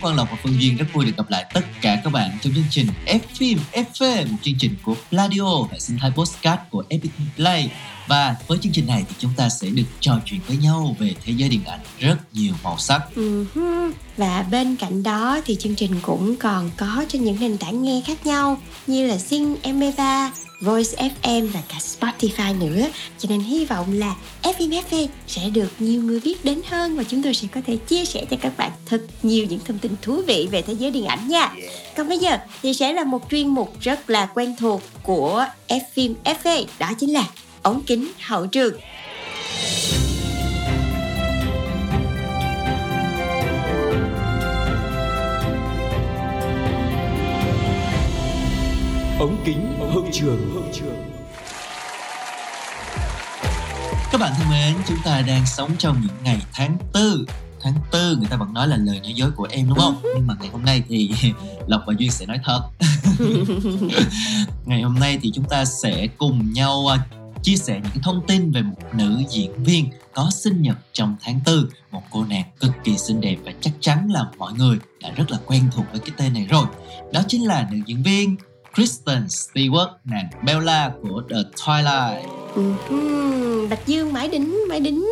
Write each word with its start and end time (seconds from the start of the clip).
Quang 0.00 0.16
Lộc 0.16 0.30
và 0.30 0.36
Phương 0.42 0.60
Duyên 0.60 0.76
rất 0.76 0.86
vui 0.92 1.04
được 1.04 1.16
gặp 1.16 1.30
lại 1.30 1.44
tất 1.54 1.60
cả 1.80 2.00
các 2.04 2.12
bạn 2.12 2.30
trong 2.42 2.52
chương 2.54 2.64
trình 2.70 2.86
F 3.06 3.20
phim 3.38 3.58
FV, 3.72 4.30
một 4.30 4.36
chương 4.42 4.58
trình 4.58 4.74
của 4.82 4.94
Pladio, 5.10 5.66
hệ 5.72 5.78
sinh 5.78 5.98
thái 5.98 6.10
postcard 6.10 6.62
của 6.70 6.84
FPT 6.90 7.08
Play. 7.36 7.70
Và 8.08 8.36
với 8.46 8.58
chương 8.62 8.72
trình 8.72 8.86
này 8.86 9.04
thì 9.08 9.14
chúng 9.18 9.32
ta 9.36 9.48
sẽ 9.48 9.68
được 9.68 9.84
trò 10.00 10.20
chuyện 10.24 10.40
với 10.46 10.56
nhau 10.56 10.96
về 10.98 11.14
thế 11.24 11.32
giới 11.36 11.48
điện 11.48 11.64
ảnh 11.66 11.80
rất 11.98 12.34
nhiều 12.34 12.54
màu 12.62 12.78
sắc. 12.78 13.02
Ừ 13.14 13.46
và 14.16 14.44
bên 14.50 14.76
cạnh 14.76 15.02
đó 15.02 15.40
thì 15.44 15.56
chương 15.56 15.74
trình 15.74 15.94
cũng 16.02 16.36
còn 16.36 16.70
có 16.76 17.04
trên 17.08 17.24
những 17.24 17.36
nền 17.40 17.58
tảng 17.58 17.82
nghe 17.82 18.02
khác 18.06 18.26
nhau 18.26 18.58
như 18.86 19.06
là 19.06 19.18
Sing 19.18 19.56
MP3, 19.62 20.30
Voice 20.60 21.10
FM 21.24 21.46
và 21.46 21.60
cả 21.68 21.76
Spotify 21.78 22.58
nữa. 22.58 22.86
Cho 23.18 23.28
nên 23.28 23.40
hy 23.40 23.64
vọng 23.64 23.86
là 23.92 24.14
FM 24.42 24.82
FV 24.82 25.06
sẽ 25.26 25.50
được 25.50 25.68
nhiều 25.78 26.02
người 26.02 26.20
biết 26.20 26.44
đến 26.44 26.60
hơn 26.68 26.96
và 26.96 27.04
chúng 27.04 27.22
tôi 27.22 27.34
sẽ 27.34 27.48
có 27.54 27.60
thể 27.66 27.76
chia 27.76 28.04
sẻ 28.04 28.24
cho 28.30 28.36
các 28.40 28.52
bạn 28.56 28.70
thật 28.86 29.02
nhiều 29.22 29.46
những 29.50 29.60
thông 29.64 29.78
tin 29.78 29.92
thú 30.02 30.22
vị 30.26 30.48
về 30.50 30.62
thế 30.62 30.72
giới 30.72 30.90
điện 30.90 31.06
ảnh 31.06 31.28
nha. 31.28 31.52
Còn 31.96 32.08
bây 32.08 32.18
giờ 32.18 32.38
thì 32.62 32.74
sẽ 32.74 32.92
là 32.92 33.04
một 33.04 33.30
chuyên 33.30 33.48
mục 33.48 33.80
rất 33.80 34.10
là 34.10 34.26
quen 34.34 34.56
thuộc 34.58 34.82
của 35.02 35.46
F 35.68 35.80
phim 35.94 36.14
FV 36.24 36.64
đó 36.78 36.90
chính 36.98 37.12
là 37.12 37.24
ống 37.62 37.82
kính 37.86 38.08
hậu 38.20 38.46
trường. 38.46 38.74
Ống 49.20 49.36
kính 49.44 49.78
hậu 49.78 50.04
trường. 50.12 50.54
Hậu 50.54 50.62
trường 50.72 51.10
Các 54.12 54.20
bạn 54.20 54.32
thân 54.38 54.50
mến, 54.50 54.74
chúng 54.88 54.96
ta 55.04 55.22
đang 55.26 55.46
sống 55.46 55.70
trong 55.78 56.00
những 56.00 56.16
ngày 56.24 56.42
tháng 56.52 56.76
tư. 56.92 57.26
Tháng 57.60 57.74
tư 57.90 58.16
người 58.16 58.28
ta 58.30 58.36
vẫn 58.36 58.54
nói 58.54 58.68
là 58.68 58.76
lời 58.76 59.00
nói 59.02 59.12
dối 59.14 59.30
của 59.30 59.48
em 59.50 59.68
đúng 59.68 59.78
không? 59.78 60.00
Nhưng 60.02 60.26
mà 60.26 60.34
ngày 60.40 60.48
hôm 60.52 60.64
nay 60.64 60.82
thì 60.88 61.10
Lộc 61.66 61.82
và 61.86 61.94
Duyên 61.98 62.10
sẽ 62.10 62.26
nói 62.26 62.38
thật. 62.44 62.68
Ngày 64.66 64.82
hôm 64.82 64.98
nay 65.00 65.18
thì 65.22 65.30
chúng 65.34 65.44
ta 65.44 65.64
sẽ 65.64 66.06
cùng 66.18 66.52
nhau 66.52 66.86
à, 66.86 66.98
chia 67.42 67.56
sẻ 67.56 67.72
những 67.74 67.92
cái 67.94 68.00
thông 68.02 68.26
tin 68.26 68.50
về 68.50 68.62
một 68.62 68.78
nữ 68.92 69.22
diễn 69.30 69.64
viên 69.64 69.90
có 70.14 70.30
sinh 70.34 70.62
nhật 70.62 70.76
trong 70.92 71.16
tháng 71.22 71.40
tư. 71.44 71.70
Một 71.90 72.02
cô 72.10 72.24
nàng 72.24 72.44
cực 72.60 72.72
kỳ 72.84 72.98
xinh 72.98 73.20
đẹp 73.20 73.36
và 73.44 73.52
chắc 73.60 73.72
chắn 73.80 74.08
là 74.10 74.24
mọi 74.38 74.52
người 74.52 74.76
đã 75.02 75.10
rất 75.10 75.30
là 75.30 75.38
quen 75.46 75.62
thuộc 75.74 75.86
với 75.92 76.00
cái 76.00 76.10
tên 76.16 76.32
này 76.32 76.46
rồi. 76.50 76.66
Đó 77.12 77.22
chính 77.28 77.46
là 77.46 77.68
nữ 77.72 77.78
diễn 77.86 78.02
viên 78.02 78.36
Kristen 78.80 79.26
Stewart, 79.26 79.88
nàng 80.04 80.28
Bella 80.44 80.92
của 81.02 81.22
The 81.30 81.36
Twilight 81.56 82.22
Ừm, 82.54 83.68
Bạch 83.70 83.86
Dương 83.86 84.12
mãi 84.12 84.28
đính 84.28 84.68
mãi 84.68 84.80
đính 84.80 85.04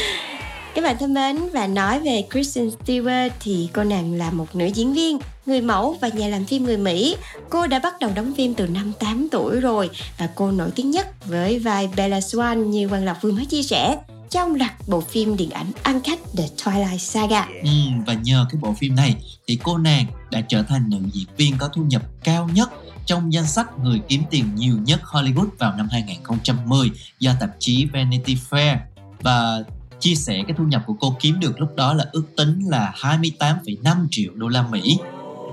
Các 0.74 0.84
bạn 0.84 0.96
thân 1.00 1.14
mến 1.14 1.48
và 1.52 1.66
nói 1.66 2.00
về 2.00 2.24
Kristen 2.30 2.70
Stewart 2.84 3.30
thì 3.40 3.68
cô 3.72 3.84
nàng 3.84 4.14
là 4.14 4.30
một 4.30 4.56
nữ 4.56 4.66
diễn 4.66 4.92
viên, 4.92 5.18
người 5.46 5.60
mẫu 5.60 5.96
và 6.00 6.08
nhà 6.08 6.28
làm 6.28 6.44
phim 6.44 6.64
người 6.64 6.76
Mỹ. 6.76 7.16
Cô 7.50 7.66
đã 7.66 7.78
bắt 7.78 7.94
đầu 8.00 8.10
đóng 8.14 8.32
phim 8.36 8.54
từ 8.54 8.66
năm 8.66 8.92
8 9.00 9.28
tuổi 9.32 9.60
rồi 9.60 9.90
và 10.18 10.28
cô 10.34 10.50
nổi 10.50 10.70
tiếng 10.74 10.90
nhất 10.90 11.26
với 11.26 11.58
vai 11.58 11.88
Bella 11.96 12.18
Swan 12.18 12.64
như 12.64 12.88
Quang 12.88 13.04
Lộc 13.04 13.16
vừa 13.22 13.32
mới 13.32 13.44
chia 13.46 13.62
sẻ 13.62 13.96
trong 14.30 14.54
loạt 14.54 14.72
bộ 14.86 15.00
phim 15.00 15.36
điện 15.36 15.50
ảnh 15.50 15.72
ăn 15.82 16.00
khách 16.02 16.18
The 16.36 16.44
Twilight 16.56 16.98
Saga. 16.98 17.46
Ừ, 17.62 17.70
và 18.06 18.14
nhờ 18.14 18.46
cái 18.50 18.60
bộ 18.62 18.74
phim 18.78 18.96
này 18.96 19.14
thì 19.46 19.58
cô 19.62 19.78
nàng 19.78 20.06
đã 20.30 20.40
trở 20.40 20.62
thành 20.62 20.90
nữ 20.90 20.98
diễn 21.12 21.26
viên 21.36 21.58
có 21.58 21.68
thu 21.68 21.82
nhập 21.82 22.02
cao 22.24 22.48
nhất 22.54 22.70
trong 23.06 23.32
danh 23.32 23.46
sách 23.46 23.78
người 23.78 24.00
kiếm 24.08 24.22
tiền 24.30 24.54
nhiều 24.54 24.78
nhất 24.84 25.00
Hollywood 25.04 25.48
vào 25.58 25.76
năm 25.76 25.88
2010 25.90 26.90
do 27.18 27.32
tạp 27.40 27.50
chí 27.58 27.84
Vanity 27.92 28.36
Fair 28.50 28.76
và 29.20 29.64
chia 30.00 30.14
sẻ 30.14 30.42
cái 30.46 30.56
thu 30.58 30.64
nhập 30.64 30.82
của 30.86 30.94
cô 31.00 31.16
kiếm 31.20 31.40
được 31.40 31.60
lúc 31.60 31.76
đó 31.76 31.94
là 31.94 32.04
ước 32.12 32.24
tính 32.36 32.68
là 32.68 32.92
28,5 32.96 34.06
triệu 34.10 34.32
đô 34.34 34.48
la 34.48 34.62
Mỹ. 34.62 34.98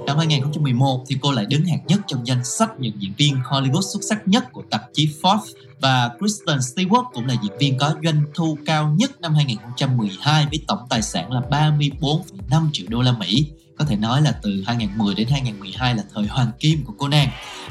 Năm 0.06 0.18
2011 0.18 1.06
thì 1.08 1.18
cô 1.22 1.32
lại 1.32 1.46
đứng 1.46 1.66
hạng 1.66 1.88
nhất 1.88 2.00
trong 2.08 2.28
danh 2.28 2.46
sách 2.46 2.70
những 2.80 3.02
diễn 3.02 3.14
viên 3.18 3.36
Hollywood 3.36 3.82
xuất 3.82 4.00
sắc 4.10 4.28
nhất 4.28 4.52
của 4.52 4.64
tạp 4.70 4.82
chí 4.94 5.10
Forbes 5.22 5.54
và 5.80 6.10
Kristen 6.20 6.58
Stewart 6.58 7.04
cũng 7.14 7.26
là 7.26 7.36
diễn 7.44 7.58
viên 7.60 7.78
có 7.78 7.96
doanh 8.04 8.24
thu 8.36 8.58
cao 8.66 8.96
nhất 8.98 9.22
năm 9.22 9.34
2012 9.34 10.46
với 10.46 10.60
tổng 10.68 10.80
tài 10.90 11.02
sản 11.02 11.32
là 11.32 11.42
34,5 11.50 12.70
triệu 12.74 12.88
đô 12.90 13.02
la 13.02 13.12
Mỹ. 13.12 13.46
Có 13.80 13.86
thể 13.86 13.96
nói 13.96 14.22
là 14.22 14.32
từ 14.42 14.64
2010 14.66 15.16
đến 15.16 15.28
2012 15.32 15.96
là 15.96 16.04
thời 16.14 16.28
hoàng 16.28 16.52
kim 16.60 16.84
của 16.86 16.94
cô 16.98 17.08
nàng. 17.08 17.30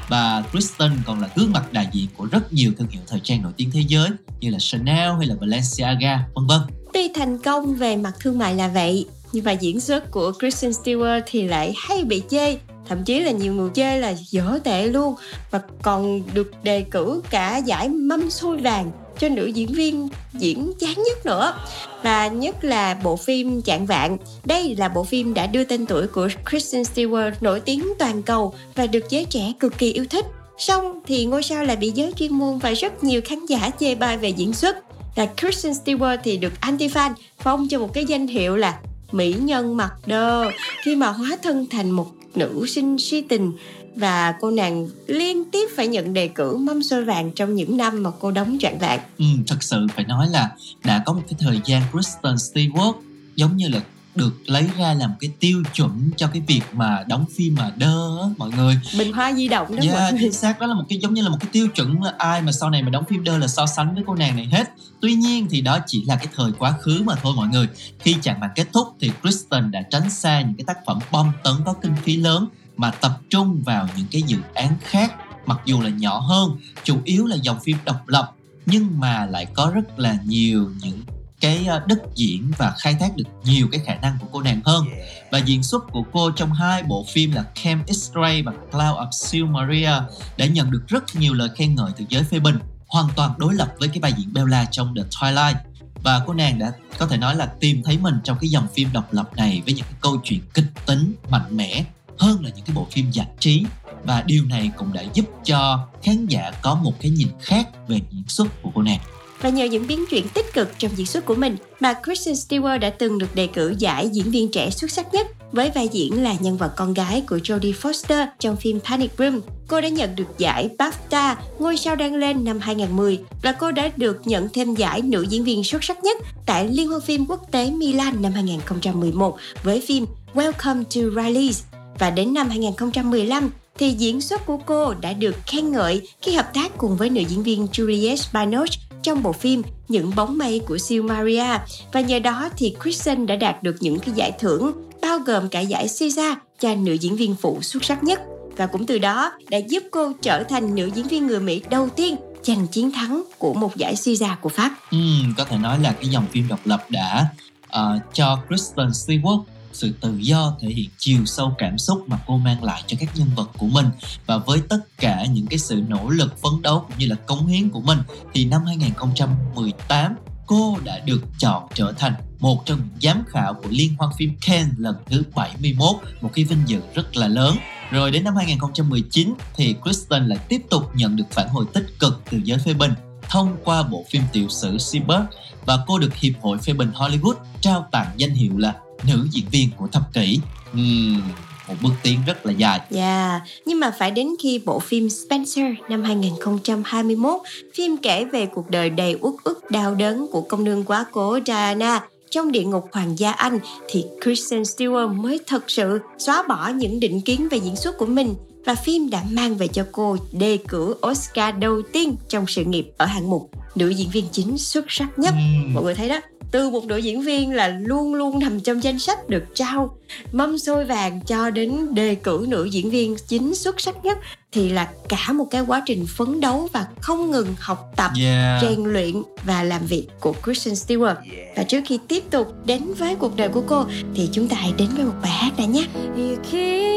Và 0.09 0.43
Kristen 0.51 0.93
còn 1.07 1.21
là 1.21 1.29
gương 1.37 1.53
mặt 1.53 1.73
đại 1.73 1.89
diện 1.93 2.07
của 2.17 2.27
rất 2.27 2.53
nhiều 2.53 2.73
thương 2.79 2.89
hiệu 2.89 3.03
thời 3.07 3.21
trang 3.21 3.43
nổi 3.43 3.53
tiếng 3.57 3.71
thế 3.71 3.81
giới 3.89 4.09
như 4.41 4.51
là 4.51 4.59
Chanel 4.61 5.11
hay 5.19 5.27
là 5.27 5.35
Balenciaga, 5.41 6.19
vân 6.35 6.47
vân. 6.47 6.61
Tuy 6.93 7.11
thành 7.15 7.39
công 7.39 7.75
về 7.75 7.97
mặt 7.97 8.13
thương 8.21 8.39
mại 8.39 8.55
là 8.55 8.69
vậy, 8.69 9.07
nhưng 9.33 9.45
mà 9.45 9.53
diễn 9.53 9.81
xuất 9.81 10.11
của 10.11 10.33
Kristen 10.39 10.71
Stewart 10.71 11.21
thì 11.27 11.43
lại 11.43 11.75
hay 11.77 12.05
bị 12.05 12.23
chê 12.31 12.59
thậm 12.89 13.05
chí 13.05 13.21
là 13.21 13.31
nhiều 13.31 13.55
người 13.55 13.71
chê 13.75 13.99
là 13.99 14.15
dở 14.29 14.59
tệ 14.65 14.87
luôn 14.87 15.15
và 15.51 15.61
còn 15.83 16.23
được 16.35 16.51
đề 16.63 16.81
cử 16.81 17.23
cả 17.31 17.57
giải 17.57 17.89
mâm 17.89 18.31
xôi 18.31 18.57
vàng 18.57 18.91
cho 19.21 19.29
nữ 19.29 19.47
diễn 19.47 19.73
viên 19.73 20.09
diễn 20.33 20.73
chán 20.79 20.95
nhất 20.97 21.27
nữa. 21.27 21.55
Và 22.03 22.29
nhất 22.29 22.65
là 22.65 22.95
bộ 23.05 23.17
phim 23.17 23.63
Chạng 23.63 23.87
Vạn 23.87 24.17
đây 24.45 24.77
là 24.79 24.89
bộ 24.89 25.05
phim 25.05 25.35
đã 25.35 25.47
đưa 25.47 25.65
tên 25.65 25.87
tuổi 25.87 26.07
của 26.07 26.29
Kristen 26.51 26.83
Stewart 26.83 27.33
nổi 27.41 27.61
tiếng 27.61 27.89
toàn 27.99 28.23
cầu 28.23 28.55
và 28.75 28.87
được 28.87 29.05
giới 29.11 29.25
trẻ 29.25 29.53
cực 29.61 29.79
kỳ 29.79 29.93
yêu 29.93 30.05
thích. 30.11 30.25
Song 30.59 31.01
thì 31.07 31.25
ngôi 31.25 31.43
sao 31.43 31.65
lại 31.65 31.77
bị 31.77 31.91
giới 31.91 32.13
chuyên 32.13 32.35
môn 32.35 32.59
và 32.59 32.73
rất 32.73 33.05
nhiều 33.05 33.21
khán 33.25 33.47
giả 33.47 33.71
chê 33.81 33.95
bai 33.95 34.19
về 34.19 34.29
diễn 34.29 34.53
xuất. 34.53 34.77
Là 35.17 35.27
Kristen 35.41 35.73
Stewart 35.73 36.19
thì 36.25 36.37
được 36.37 36.53
anti-fan, 36.61 37.13
phong 37.39 37.69
cho 37.69 37.79
một 37.79 37.93
cái 37.95 38.05
danh 38.05 38.27
hiệu 38.27 38.57
là 38.57 38.79
mỹ 39.13 39.35
nhân 39.41 39.77
mặt 39.77 39.93
đơ. 40.07 40.51
Khi 40.83 40.97
mà 40.97 41.09
hóa 41.09 41.37
thân 41.43 41.67
thành 41.71 41.91
một 41.91 42.07
nữ 42.35 42.67
sinh 42.67 42.99
si 42.99 43.21
tình 43.21 43.53
và 43.97 44.35
cô 44.41 44.51
nàng 44.51 44.89
liên 45.07 45.51
tiếp 45.51 45.69
phải 45.77 45.87
nhận 45.87 46.15
đề 46.15 46.29
cử 46.29 46.57
mâm 46.57 46.83
xôi 46.83 47.05
vàng 47.05 47.33
trong 47.33 47.55
những 47.55 47.77
năm 47.77 48.03
mà 48.03 48.11
cô 48.21 48.31
đóng 48.31 48.57
trọn 48.61 48.79
vẹn. 48.79 49.01
Ừ, 49.19 49.25
thật 49.47 49.63
sự 49.63 49.87
phải 49.95 50.05
nói 50.05 50.29
là 50.31 50.51
đã 50.85 51.03
có 51.07 51.13
một 51.13 51.23
cái 51.29 51.35
thời 51.39 51.61
gian 51.65 51.83
Kristen 51.93 52.35
Stewart 52.35 52.95
giống 53.37 53.57
như 53.57 53.69
là 53.69 53.81
được 54.19 54.33
lấy 54.47 54.69
ra 54.79 54.95
làm 54.95 55.11
cái 55.21 55.31
tiêu 55.41 55.63
chuẩn 55.75 56.11
cho 56.17 56.27
cái 56.27 56.43
việc 56.47 56.61
mà 56.73 57.05
đóng 57.09 57.25
phim 57.37 57.55
mà 57.55 57.73
đơ 57.77 58.19
á 58.23 58.29
mọi 58.37 58.51
người. 58.57 58.79
Bình 58.99 59.13
hoa 59.13 59.33
di 59.33 59.49
động 59.49 59.77
đó 59.77 59.83
yeah, 59.83 59.95
mọi 59.95 60.13
người. 60.13 60.21
chính 60.21 60.33
xác. 60.33 60.61
Đó 60.61 60.67
là 60.67 60.75
một 60.75 60.85
cái 60.89 60.99
giống 60.99 61.15
như 61.15 61.23
là 61.23 61.29
một 61.29 61.37
cái 61.41 61.49
tiêu 61.53 61.69
chuẩn 61.69 62.03
là 62.03 62.13
ai 62.19 62.43
mà 62.43 62.53
sau 62.53 62.71
này 62.71 62.83
mà 62.83 62.91
đóng 62.91 63.05
phim 63.09 63.25
đơ 63.25 63.39
là 63.39 63.49
so 63.49 63.67
sánh 63.67 63.95
với 63.95 64.05
cô 64.07 64.15
nàng 64.15 64.37
này 64.37 64.47
hết. 64.47 64.71
Tuy 65.01 65.15
nhiên 65.15 65.47
thì 65.51 65.61
đó 65.61 65.79
chỉ 65.87 66.05
là 66.05 66.17
cái 66.17 66.27
thời 66.37 66.53
quá 66.59 66.75
khứ 66.81 67.03
mà 67.05 67.15
thôi 67.23 67.33
mọi 67.37 67.49
người. 67.49 67.69
Khi 67.99 68.17
chặng 68.23 68.41
màn 68.41 68.51
kết 68.55 68.67
thúc 68.73 68.89
thì 69.01 69.11
Kristen 69.23 69.71
đã 69.71 69.83
tránh 69.91 70.11
xa 70.11 70.41
những 70.41 70.55
cái 70.57 70.65
tác 70.67 70.77
phẩm 70.87 70.99
bom 71.13 71.33
tấn 71.45 71.55
có 71.65 71.75
kinh 71.83 71.95
phí 72.05 72.17
lớn 72.17 72.49
mà 72.79 72.91
tập 72.91 73.19
trung 73.31 73.63
vào 73.63 73.89
những 73.97 74.07
cái 74.11 74.23
dự 74.23 74.39
án 74.55 74.77
khác 74.81 75.15
mặc 75.47 75.61
dù 75.65 75.81
là 75.81 75.91
nhỏ 75.91 76.19
hơn 76.19 76.57
chủ 76.85 76.97
yếu 77.05 77.27
là 77.27 77.37
dòng 77.37 77.61
phim 77.61 77.77
độc 77.85 78.09
lập 78.09 78.33
nhưng 78.67 79.01
mà 79.01 79.27
lại 79.27 79.47
có 79.55 79.71
rất 79.75 79.99
là 79.99 80.19
nhiều 80.25 80.71
những 80.83 81.03
cái 81.41 81.67
ờ, 81.67 81.83
đất 81.87 81.99
diễn 82.15 82.53
và 82.59 82.75
khai 82.79 82.97
thác 83.01 83.17
được 83.17 83.25
nhiều 83.45 83.69
cái 83.73 83.81
khả 83.87 83.95
năng 83.95 84.19
của 84.21 84.27
cô 84.33 84.43
nàng 84.43 84.61
hơn. 84.65 84.85
Và 85.31 85.39
diễn 85.39 85.63
xuất 85.63 85.85
của 85.93 86.05
cô 86.13 86.31
trong 86.31 86.53
hai 86.53 86.83
bộ 86.83 87.05
phim 87.13 87.33
là 87.33 87.45
Camp 87.65 87.87
X-Ray 87.87 88.45
và 88.45 88.53
Cloud 88.53 88.97
of 88.97 89.11
Silmaria 89.11 89.93
đã 90.37 90.47
nhận 90.47 90.71
được 90.71 90.83
rất 90.89 91.05
nhiều 91.17 91.35
lời 91.35 91.49
khen 91.57 91.75
ngợi 91.75 91.91
từ 91.97 92.05
giới 92.09 92.23
phê 92.23 92.39
bình 92.39 92.59
hoàn 92.87 93.09
toàn 93.17 93.31
đối 93.39 93.55
lập 93.55 93.69
với 93.79 93.89
cái 93.89 93.99
vai 94.01 94.13
diễn 94.17 94.33
Bella 94.33 94.65
trong 94.65 94.95
The 94.97 95.03
Twilight. 95.03 95.55
Và 96.03 96.23
cô 96.27 96.33
nàng 96.33 96.59
đã 96.59 96.73
có 96.99 97.07
thể 97.07 97.17
nói 97.17 97.37
là 97.37 97.47
tìm 97.61 97.83
thấy 97.85 97.99
mình 97.99 98.15
trong 98.25 98.39
cái 98.41 98.51
dòng 98.51 98.67
phim 98.75 98.89
độc 98.93 99.13
lập 99.13 99.31
này 99.37 99.63
với 99.65 99.75
những 99.75 99.85
cái 99.85 99.99
câu 100.01 100.21
chuyện 100.25 100.41
kịch 100.55 100.65
tính 100.87 101.15
mạnh 101.31 101.57
mẽ 101.57 101.85
hơn 102.19 102.45
là 102.45 102.51
những 102.57 102.65
cái 102.67 102.77
bộ 102.77 102.87
phim 102.91 103.11
giải 103.11 103.27
trí 103.39 103.65
và 104.05 104.23
điều 104.27 104.45
này 104.45 104.71
cũng 104.77 104.93
đã 104.93 105.03
giúp 105.15 105.25
cho 105.45 105.87
khán 106.03 106.27
giả 106.27 106.53
có 106.63 106.75
một 106.75 106.93
cái 107.01 107.11
nhìn 107.11 107.29
khác 107.41 107.69
về 107.89 108.01
diễn 108.11 108.23
xuất 108.29 108.63
của 108.63 108.71
cô 108.75 108.83
nàng 108.83 109.01
Và 109.41 109.49
nhờ 109.49 109.65
những 109.65 109.87
biến 109.87 110.05
chuyển 110.11 110.29
tích 110.29 110.47
cực 110.53 110.69
trong 110.79 110.91
diễn 110.97 111.07
xuất 111.07 111.25
của 111.25 111.35
mình 111.35 111.57
mà 111.81 111.95
Kristen 112.05 112.35
Stewart 112.35 112.79
đã 112.79 112.91
từng 112.91 113.19
được 113.19 113.35
đề 113.35 113.47
cử 113.47 113.75
giải 113.79 114.09
diễn 114.09 114.31
viên 114.31 114.51
trẻ 114.51 114.71
xuất 114.71 114.91
sắc 114.91 115.15
nhất 115.15 115.27
với 115.53 115.71
vai 115.71 115.89
diễn 115.93 116.23
là 116.23 116.35
nhân 116.41 116.57
vật 116.57 116.73
con 116.77 116.95
gái 116.95 117.21
của 117.29 117.37
Jodie 117.37 117.73
Foster 117.73 118.27
trong 118.39 118.57
phim 118.57 118.81
Panic 118.81 119.11
Room. 119.19 119.41
Cô 119.69 119.81
đã 119.81 119.89
nhận 119.89 120.17
được 120.17 120.39
giải 120.39 120.69
BAFTA 120.79 121.35
Ngôi 121.59 121.77
sao 121.77 121.97
đang 121.97 122.15
lên 122.15 122.45
năm 122.45 122.59
2010 122.61 123.19
và 123.43 123.53
cô 123.53 123.71
đã 123.71 123.91
được 123.97 124.21
nhận 124.25 124.49
thêm 124.53 124.75
giải 124.75 125.03
nữ 125.03 125.23
diễn 125.23 125.45
viên 125.45 125.65
xuất 125.65 125.85
sắc 125.85 126.05
nhất 126.05 126.17
tại 126.47 126.69
Liên 126.69 126.89
hoan 126.89 127.01
phim 127.01 127.27
quốc 127.27 127.51
tế 127.51 127.71
Milan 127.71 128.23
năm 128.23 128.33
2011 128.33 129.37
với 129.63 129.83
phim 129.89 130.07
Welcome 130.35 130.85
to 130.85 131.23
Riley's. 131.23 131.78
Và 131.99 132.11
đến 132.11 132.35
năm 132.35 132.49
2015 132.49 133.51
thì 133.79 133.91
diễn 133.91 134.21
xuất 134.21 134.47
của 134.47 134.57
cô 134.57 134.95
đã 134.95 135.13
được 135.13 135.37
khen 135.47 135.73
ngợi 135.73 136.09
khi 136.23 136.33
hợp 136.33 136.55
tác 136.55 136.79
cùng 136.79 136.97
với 136.97 137.11
nữ 137.11 137.21
diễn 137.21 137.43
viên 137.43 137.67
Juliette 137.73 138.45
Binoche 138.45 138.81
trong 139.03 139.23
bộ 139.23 139.33
phim 139.33 139.63
Những 139.89 140.13
bóng 140.17 140.39
mây 140.39 140.61
của 140.67 140.79
siêu 140.79 141.03
Maria 141.03 141.59
và 141.93 142.01
nhờ 142.01 142.19
đó 142.19 142.49
thì 142.57 142.75
Kristen 142.83 143.27
đã 143.27 143.37
đạt 143.37 143.63
được 143.63 143.77
những 143.81 143.99
cái 143.99 144.15
giải 144.15 144.33
thưởng 144.39 144.73
bao 145.03 145.19
gồm 145.19 145.49
cả 145.49 145.61
giải 145.61 145.87
Caesar 146.01 146.39
cho 146.61 146.75
nữ 146.75 146.93
diễn 146.93 147.17
viên 147.17 147.35
phụ 147.35 147.63
xuất 147.63 147.85
sắc 147.85 148.05
nhất 148.05 148.21
và 148.57 148.67
cũng 148.67 148.87
từ 148.87 148.99
đó 148.99 149.33
đã 149.51 149.59
giúp 149.59 149.83
cô 149.91 150.13
trở 150.23 150.43
thành 150.43 150.75
nữ 150.75 150.91
diễn 150.95 151.09
viên 151.09 151.27
người 151.27 151.41
Mỹ 151.41 151.63
đầu 151.71 151.89
tiên 151.89 152.17
giành 152.43 152.67
chiến 152.67 152.93
thắng 152.93 153.23
của 153.39 153.55
một 153.55 153.77
giải 153.77 153.95
Caesar 154.05 154.31
của 154.41 154.49
Pháp. 154.49 154.75
Ừ, 154.91 154.99
có 155.37 155.45
thể 155.45 155.57
nói 155.57 155.79
là 155.83 155.93
cái 155.93 156.11
dòng 156.11 156.27
phim 156.33 156.49
độc 156.49 156.61
lập 156.65 156.85
đã 156.91 157.27
uh, 157.67 158.03
cho 158.13 158.39
Kristen 158.49 158.89
Stewart 158.89 159.43
sự 159.79 159.93
tự 160.01 160.17
do 160.19 160.57
thể 160.61 160.69
hiện 160.69 160.91
chiều 160.99 161.25
sâu 161.25 161.55
cảm 161.59 161.79
xúc 161.79 162.05
mà 162.07 162.19
cô 162.27 162.37
mang 162.37 162.65
lại 162.65 162.83
cho 162.87 162.97
các 163.01 163.17
nhân 163.17 163.29
vật 163.37 163.51
của 163.59 163.67
mình 163.67 163.87
và 164.27 164.39
với 164.39 164.61
tất 164.69 164.79
cả 164.99 165.25
những 165.33 165.47
cái 165.47 165.59
sự 165.59 165.83
nỗ 165.89 166.11
lực 166.11 166.43
phấn 166.43 166.63
đấu 166.63 166.85
cũng 166.89 166.99
như 166.99 167.07
là 167.07 167.17
cống 167.17 167.47
hiến 167.47 167.71
của 167.71 167.81
mình 167.81 167.99
thì 168.35 168.45
năm 168.45 168.65
2018 168.67 170.17
cô 170.47 170.77
đã 170.85 170.99
được 170.99 171.21
chọn 171.39 171.63
trở 171.75 171.93
thành 171.99 172.15
một 172.41 172.67
trong 172.67 172.79
những 172.79 173.01
giám 173.03 173.25
khảo 173.29 173.55
của 173.55 173.69
Liên 173.71 173.95
hoan 173.99 174.11
phim 174.19 174.37
Cannes 174.41 174.75
lần 174.79 174.97
thứ 175.07 175.23
71, 175.35 175.97
một 176.21 176.31
cái 176.35 176.45
vinh 176.45 176.63
dự 176.67 176.81
rất 176.95 177.17
là 177.17 177.29
lớn. 177.29 177.57
Rồi 177.91 178.11
đến 178.11 178.25
năm 178.25 178.37
2019 178.37 179.35
thì 179.57 179.75
Kristen 179.83 180.27
lại 180.27 180.39
tiếp 180.49 180.63
tục 180.71 180.83
nhận 180.95 181.17
được 181.17 181.25
phản 181.31 181.49
hồi 181.49 181.65
tích 181.75 181.87
cực 182.01 182.23
từ 182.31 182.41
giới 182.45 182.59
phê 182.59 182.75
bình 182.75 182.93
thông 183.23 183.57
qua 183.65 183.83
bộ 183.83 184.05
phim 184.11 184.23
tiểu 184.33 184.49
sử 184.49 184.79
Seabird 184.79 185.25
và 185.67 185.79
cô 185.87 185.99
được 185.99 186.15
Hiệp 186.15 186.33
hội 186.41 186.59
phê 186.59 186.73
bình 186.73 186.91
Hollywood 186.95 187.35
trao 187.61 187.89
tặng 187.93 188.07
danh 188.17 188.31
hiệu 188.31 188.59
là 188.59 188.75
nữ 189.07 189.29
diễn 189.31 189.45
viên 189.51 189.69
của 189.77 189.87
thập 189.87 190.03
kỷ. 190.13 190.41
Uhm, 190.73 191.23
một 191.69 191.75
bước 191.83 191.93
tiến 192.03 192.19
rất 192.27 192.47
là 192.47 192.53
dài. 192.53 192.81
Dạ, 192.91 193.29
yeah. 193.29 193.43
nhưng 193.67 193.81
mà 193.81 193.91
phải 193.99 194.11
đến 194.11 194.29
khi 194.43 194.61
bộ 194.65 194.79
phim 194.79 195.09
Spencer 195.11 195.67
năm 195.89 196.03
2021, 196.03 197.41
phim 197.75 197.97
kể 197.97 198.25
về 198.25 198.47
cuộc 198.47 198.71
đời 198.71 198.91
đầy 198.91 199.17
uất 199.21 199.35
ức 199.45 199.71
đau 199.71 199.95
đớn 199.95 200.27
của 200.33 200.41
công 200.41 200.65
nương 200.65 200.85
quá 200.85 201.07
cố 201.13 201.39
Diana 201.47 202.01
trong 202.31 202.53
địa 202.53 202.65
ngục 202.65 202.89
hoàng 202.93 203.19
gia 203.19 203.33
Anh 203.33 203.59
thì 203.89 204.05
Kristen 204.23 204.63
Stewart 204.63 205.23
mới 205.23 205.41
thật 205.47 205.71
sự 205.71 206.01
xóa 206.19 206.43
bỏ 206.49 206.69
những 206.69 207.01
định 207.01 207.21
kiến 207.21 207.49
về 207.51 207.59
diễn 207.59 207.77
xuất 207.77 207.99
của 207.99 208.07
mình 208.07 208.35
và 208.67 208.75
phim 208.75 209.11
đã 209.11 209.23
mang 209.31 209.57
về 209.57 209.69
cho 209.69 209.87
cô 209.93 210.17
đề 210.33 210.59
cử 210.69 210.95
Oscar 211.07 211.55
đầu 211.59 211.83
tiên 211.93 212.17
trong 212.29 212.47
sự 212.47 212.65
nghiệp 212.65 212.91
ở 212.97 213.07
hạng 213.07 213.31
mục 213.31 213.51
nữ 213.75 213.89
diễn 213.89 214.11
viên 214.11 214.25
chính 214.33 214.59
xuất 214.59 214.85
sắc 214.89 215.19
nhất. 215.19 215.35
Mọi 215.75 215.85
người 215.85 215.95
thấy 215.95 216.09
đó, 216.09 216.21
từ 216.51 216.71
một 216.71 216.87
đội 216.87 217.03
diễn 217.03 217.23
viên 217.23 217.53
là 217.53 217.69
luôn 217.69 218.15
luôn 218.15 218.39
nằm 218.39 218.61
trong 218.61 218.83
danh 218.83 218.99
sách 218.99 219.29
được 219.29 219.45
trao 219.55 219.97
mâm 220.33 220.59
xôi 220.59 220.85
vàng 220.85 221.21
cho 221.27 221.51
đến 221.51 221.95
đề 221.95 222.15
cử 222.15 222.47
nữ 222.49 222.65
diễn 222.65 222.91
viên 222.91 223.17
chính 223.27 223.55
xuất 223.55 223.81
sắc 223.81 224.05
nhất 224.05 224.19
thì 224.53 224.69
là 224.69 224.89
cả 225.09 225.33
một 225.33 225.47
cái 225.51 225.63
quá 225.67 225.83
trình 225.87 226.07
phấn 226.07 226.41
đấu 226.41 226.69
và 226.73 226.87
không 227.01 227.31
ngừng 227.31 227.55
học 227.59 227.93
tập, 227.97 228.11
yeah. 228.21 228.63
rèn 228.63 228.85
luyện 228.85 229.23
và 229.45 229.63
làm 229.63 229.87
việc 229.87 230.07
của 230.21 230.35
Kristen 230.45 230.75
Stewart. 230.75 231.17
Yeah. 231.33 231.57
Và 231.57 231.63
trước 231.63 231.81
khi 231.87 231.99
tiếp 232.09 232.25
tục 232.31 232.55
đến 232.65 232.95
với 232.99 233.15
cuộc 233.15 233.37
đời 233.37 233.49
của 233.49 233.63
cô 233.67 233.85
thì 234.15 234.29
chúng 234.33 234.49
ta 234.49 234.57
hãy 234.57 234.73
đến 234.79 234.89
với 234.97 235.05
một 235.05 235.15
bài 235.23 235.33
hát 235.33 235.53
đã 235.59 235.65
nhé. 235.65 235.87
You 236.17 236.37
keep 236.51 236.89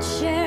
you 0.00 0.39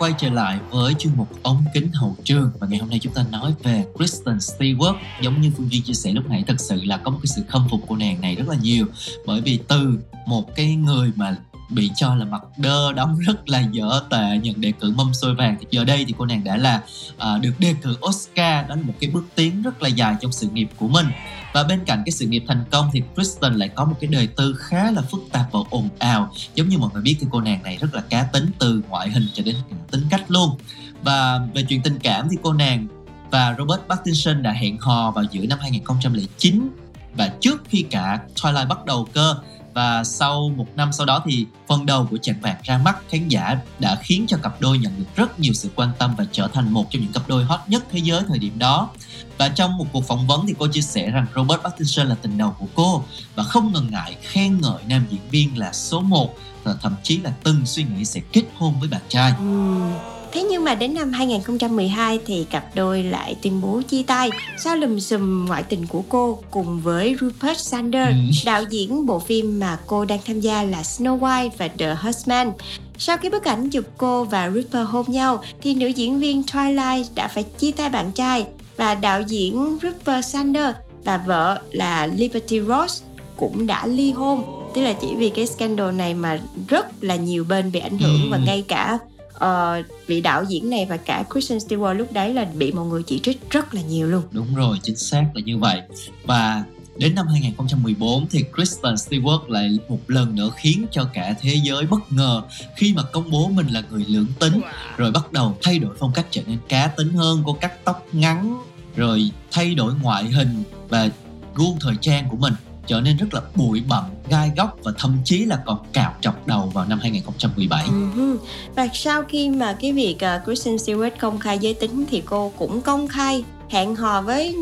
quay 0.00 0.12
trở 0.18 0.30
lại 0.30 0.58
với 0.70 0.94
chuyên 0.94 1.12
mục 1.16 1.28
ống 1.42 1.64
kính 1.74 1.88
hậu 1.92 2.16
trường. 2.24 2.50
Và 2.58 2.66
ngày 2.66 2.78
hôm 2.78 2.90
nay 2.90 2.98
chúng 2.98 3.12
ta 3.12 3.24
nói 3.30 3.54
về 3.62 3.84
Kristen 3.96 4.36
Stewart. 4.36 4.94
Giống 5.20 5.40
như 5.40 5.52
Phương 5.56 5.72
Duyên 5.72 5.82
chia 5.82 5.92
sẻ 5.92 6.12
lúc 6.12 6.30
nãy 6.30 6.44
thật 6.46 6.60
sự 6.60 6.80
là 6.84 6.96
có 6.96 7.10
một 7.10 7.18
cái 7.22 7.26
sự 7.26 7.42
khâm 7.48 7.68
phục 7.70 7.80
cô 7.88 7.96
nàng 7.96 8.20
này 8.20 8.34
rất 8.34 8.48
là 8.48 8.56
nhiều. 8.62 8.86
Bởi 9.26 9.40
vì 9.40 9.58
từ 9.68 9.98
một 10.26 10.56
cái 10.56 10.74
người 10.74 11.12
mà 11.16 11.36
bị 11.70 11.90
cho 11.96 12.14
là 12.14 12.24
mặt 12.24 12.42
đơ 12.56 12.92
đóng 12.92 13.18
rất 13.18 13.48
là 13.48 13.60
dở 13.60 14.02
tệ 14.10 14.38
nhận 14.42 14.60
đề 14.60 14.72
cử 14.72 14.92
mâm 14.96 15.14
xôi 15.14 15.34
vàng 15.34 15.56
thì 15.60 15.66
giờ 15.70 15.84
đây 15.84 16.04
thì 16.04 16.14
cô 16.18 16.26
nàng 16.26 16.44
đã 16.44 16.56
là 16.56 16.82
uh, 17.16 17.42
được 17.42 17.52
đề 17.58 17.74
cử 17.82 17.96
Oscar. 18.06 18.68
Đó 18.68 18.74
là 18.74 18.82
một 18.82 18.94
cái 19.00 19.10
bước 19.10 19.24
tiến 19.34 19.62
rất 19.62 19.82
là 19.82 19.88
dài 19.88 20.16
trong 20.20 20.32
sự 20.32 20.48
nghiệp 20.48 20.68
của 20.76 20.88
mình 20.88 21.06
và 21.52 21.64
bên 21.64 21.84
cạnh 21.86 22.02
cái 22.06 22.12
sự 22.12 22.26
nghiệp 22.26 22.44
thành 22.48 22.64
công 22.70 22.90
thì 22.92 23.02
Kristen 23.14 23.54
lại 23.54 23.68
có 23.68 23.84
một 23.84 23.96
cái 24.00 24.10
đời 24.12 24.26
tư 24.26 24.54
khá 24.58 24.90
là 24.90 25.02
phức 25.02 25.20
tạp 25.32 25.52
và 25.52 25.60
ồn 25.70 25.88
ào. 25.98 26.32
Giống 26.54 26.68
như 26.68 26.78
mọi 26.78 26.90
người 26.92 27.02
biết 27.02 27.16
thì 27.20 27.26
cô 27.30 27.40
nàng 27.40 27.62
này 27.62 27.78
rất 27.80 27.94
là 27.94 28.00
cá 28.00 28.22
tính, 28.22 28.46
từ 28.58 28.82
ngoại 28.88 29.10
hình 29.10 29.26
cho 29.34 29.42
đến 29.42 29.56
tính 29.90 30.02
cách 30.10 30.30
luôn. 30.30 30.58
Và 31.02 31.40
về 31.54 31.62
chuyện 31.62 31.82
tình 31.82 31.98
cảm 31.98 32.28
thì 32.30 32.36
cô 32.42 32.52
nàng 32.52 32.86
và 33.30 33.54
Robert 33.58 33.80
Pattinson 33.88 34.42
đã 34.42 34.52
hẹn 34.52 34.78
hò 34.78 35.10
vào 35.10 35.24
giữa 35.30 35.46
năm 35.46 35.58
2009 35.62 36.70
và 37.16 37.32
trước 37.40 37.62
khi 37.68 37.84
cả 37.90 38.20
Twilight 38.34 38.68
bắt 38.68 38.84
đầu 38.84 39.08
cơ 39.12 39.34
và 39.74 40.04
sau 40.04 40.48
một 40.56 40.66
năm 40.76 40.92
sau 40.92 41.06
đó 41.06 41.22
thì 41.24 41.46
phần 41.68 41.86
đầu 41.86 42.06
của 42.10 42.16
chàng 42.22 42.40
vạc 42.40 42.62
ra 42.62 42.78
mắt, 42.78 42.96
khán 43.10 43.28
giả 43.28 43.58
đã 43.78 43.96
khiến 44.02 44.24
cho 44.28 44.36
cặp 44.36 44.60
đôi 44.60 44.78
nhận 44.78 44.92
được 44.98 45.04
rất 45.16 45.40
nhiều 45.40 45.52
sự 45.52 45.70
quan 45.76 45.90
tâm 45.98 46.14
và 46.18 46.24
trở 46.32 46.48
thành 46.48 46.72
một 46.72 46.86
trong 46.90 47.02
những 47.02 47.12
cặp 47.12 47.28
đôi 47.28 47.44
hot 47.44 47.60
nhất 47.66 47.84
thế 47.92 47.98
giới 47.98 48.22
thời 48.28 48.38
điểm 48.38 48.58
đó 48.58 48.90
và 49.38 49.48
trong 49.48 49.76
một 49.76 49.86
cuộc 49.92 50.04
phỏng 50.04 50.26
vấn 50.26 50.46
thì 50.46 50.54
cô 50.58 50.66
chia 50.66 50.80
sẻ 50.80 51.10
rằng 51.10 51.26
Robert 51.34 51.60
Pattinson 51.60 52.06
là 52.06 52.14
tình 52.22 52.38
đầu 52.38 52.54
của 52.58 52.66
cô 52.74 53.04
và 53.34 53.42
không 53.42 53.72
ngần 53.72 53.90
ngại 53.90 54.16
khen 54.22 54.60
ngợi 54.60 54.82
nam 54.88 55.06
diễn 55.10 55.20
viên 55.30 55.58
là 55.58 55.72
số 55.72 56.00
1 56.00 56.34
và 56.64 56.74
thậm 56.82 56.94
chí 57.02 57.16
là 57.16 57.32
từng 57.42 57.66
suy 57.66 57.84
nghĩ 57.84 58.04
sẽ 58.04 58.20
kết 58.32 58.44
hôn 58.56 58.80
với 58.80 58.88
bạn 58.88 59.02
trai. 59.08 59.32
Ừ 59.38 60.19
Thế 60.32 60.42
nhưng 60.42 60.64
mà 60.64 60.74
đến 60.74 60.94
năm 60.94 61.12
2012 61.12 62.18
thì 62.26 62.46
cặp 62.50 62.74
đôi 62.74 63.02
lại 63.02 63.36
tuyên 63.42 63.60
bố 63.60 63.82
chia 63.88 64.02
tay 64.02 64.30
sau 64.58 64.76
lùm 64.76 64.98
xùm 64.98 65.46
ngoại 65.46 65.62
tình 65.62 65.86
của 65.86 66.02
cô 66.08 66.38
cùng 66.50 66.80
với 66.80 67.16
Rupert 67.20 67.58
Sanders, 67.58 68.10
ừ. 68.10 68.42
đạo 68.44 68.62
diễn 68.70 69.06
bộ 69.06 69.18
phim 69.18 69.60
mà 69.60 69.78
cô 69.86 70.04
đang 70.04 70.18
tham 70.26 70.40
gia 70.40 70.62
là 70.62 70.82
Snow 70.82 71.18
White 71.18 71.50
và 71.58 71.68
The 71.68 71.94
Huntsman. 71.94 72.52
Sau 72.98 73.16
khi 73.16 73.30
bức 73.30 73.44
ảnh 73.44 73.70
chụp 73.70 73.84
cô 73.98 74.24
và 74.24 74.50
Rupert 74.50 74.88
hôn 74.88 75.04
nhau 75.08 75.42
thì 75.62 75.74
nữ 75.74 75.86
diễn 75.86 76.18
viên 76.18 76.42
Twilight 76.42 77.04
đã 77.14 77.28
phải 77.28 77.42
chia 77.42 77.72
tay 77.72 77.90
bạn 77.90 78.12
trai 78.12 78.46
và 78.76 78.94
đạo 78.94 79.20
diễn 79.20 79.78
Rupert 79.82 80.26
Sanders 80.26 80.76
và 81.04 81.16
vợ 81.16 81.60
là 81.70 82.06
Liberty 82.06 82.60
Ross 82.60 83.02
cũng 83.36 83.66
đã 83.66 83.86
ly 83.86 84.12
hôn 84.12 84.44
tức 84.74 84.82
là 84.82 84.92
chỉ 84.92 85.06
vì 85.16 85.30
cái 85.30 85.46
scandal 85.46 85.92
này 85.92 86.14
mà 86.14 86.40
rất 86.68 87.04
là 87.04 87.16
nhiều 87.16 87.44
bên 87.44 87.72
bị 87.72 87.80
ảnh 87.80 87.98
hưởng 87.98 88.22
ừ. 88.22 88.28
và 88.30 88.38
ngay 88.38 88.64
cả 88.68 88.98
uh, 89.44 90.06
vị 90.06 90.20
đạo 90.20 90.44
diễn 90.44 90.70
này 90.70 90.86
và 90.86 90.96
cả 90.96 91.24
Kristen 91.30 91.58
Stewart 91.58 91.94
lúc 91.94 92.12
đấy 92.12 92.34
là 92.34 92.44
bị 92.54 92.72
mọi 92.72 92.86
người 92.86 93.02
chỉ 93.02 93.18
trích 93.18 93.50
rất 93.50 93.74
là 93.74 93.82
nhiều 93.82 94.06
luôn. 94.06 94.22
Đúng 94.30 94.54
rồi 94.54 94.78
chính 94.82 94.96
xác 94.96 95.24
là 95.34 95.40
như 95.44 95.58
vậy. 95.58 95.82
Và 96.24 96.64
Đến 97.00 97.14
năm 97.14 97.26
2014 97.26 98.26
thì 98.30 98.44
Kristen 98.54 98.94
Stewart 98.94 99.48
lại 99.48 99.78
một 99.88 99.98
lần 100.08 100.34
nữa 100.34 100.50
khiến 100.56 100.86
cho 100.90 101.04
cả 101.04 101.34
thế 101.40 101.60
giới 101.64 101.86
bất 101.86 102.12
ngờ 102.12 102.42
khi 102.76 102.94
mà 102.94 103.02
công 103.02 103.30
bố 103.30 103.48
mình 103.48 103.66
là 103.66 103.82
người 103.90 104.04
lưỡng 104.08 104.26
tính 104.38 104.60
rồi 104.96 105.10
bắt 105.10 105.32
đầu 105.32 105.56
thay 105.62 105.78
đổi 105.78 105.96
phong 105.98 106.12
cách 106.14 106.26
trở 106.30 106.42
nên 106.46 106.58
cá 106.68 106.86
tính 106.86 107.12
hơn, 107.12 107.42
cô 107.46 107.52
cắt 107.52 107.84
tóc 107.84 108.06
ngắn 108.12 108.62
rồi 108.96 109.30
thay 109.50 109.74
đổi 109.74 109.94
ngoại 110.02 110.24
hình 110.24 110.62
và 110.88 111.08
gu 111.54 111.76
thời 111.80 111.94
trang 112.00 112.28
của 112.30 112.36
mình 112.36 112.54
trở 112.86 113.00
nên 113.00 113.16
rất 113.16 113.34
là 113.34 113.40
bụi 113.54 113.82
bặm, 113.88 114.04
gai 114.30 114.50
góc 114.56 114.78
và 114.82 114.92
thậm 114.98 115.16
chí 115.24 115.44
là 115.44 115.58
còn 115.66 115.78
cạo 115.92 116.14
trọc 116.20 116.46
đầu 116.46 116.70
vào 116.74 116.84
năm 116.84 116.98
2017. 117.02 117.88
Uh-huh. 117.88 118.14
Ừ 118.16 118.38
và 118.74 118.88
sau 118.94 119.22
khi 119.22 119.50
mà 119.50 119.76
cái 119.80 119.92
việc 119.92 120.16
uh, 120.16 120.44
Kristen 120.44 120.76
Stewart 120.76 121.10
công 121.20 121.38
khai 121.38 121.58
giới 121.58 121.74
tính 121.74 122.04
thì 122.10 122.22
cô 122.24 122.52
cũng 122.58 122.82
công 122.82 123.08
khai 123.08 123.44
hẹn 123.68 123.96
hò 123.96 124.22
với 124.22 124.56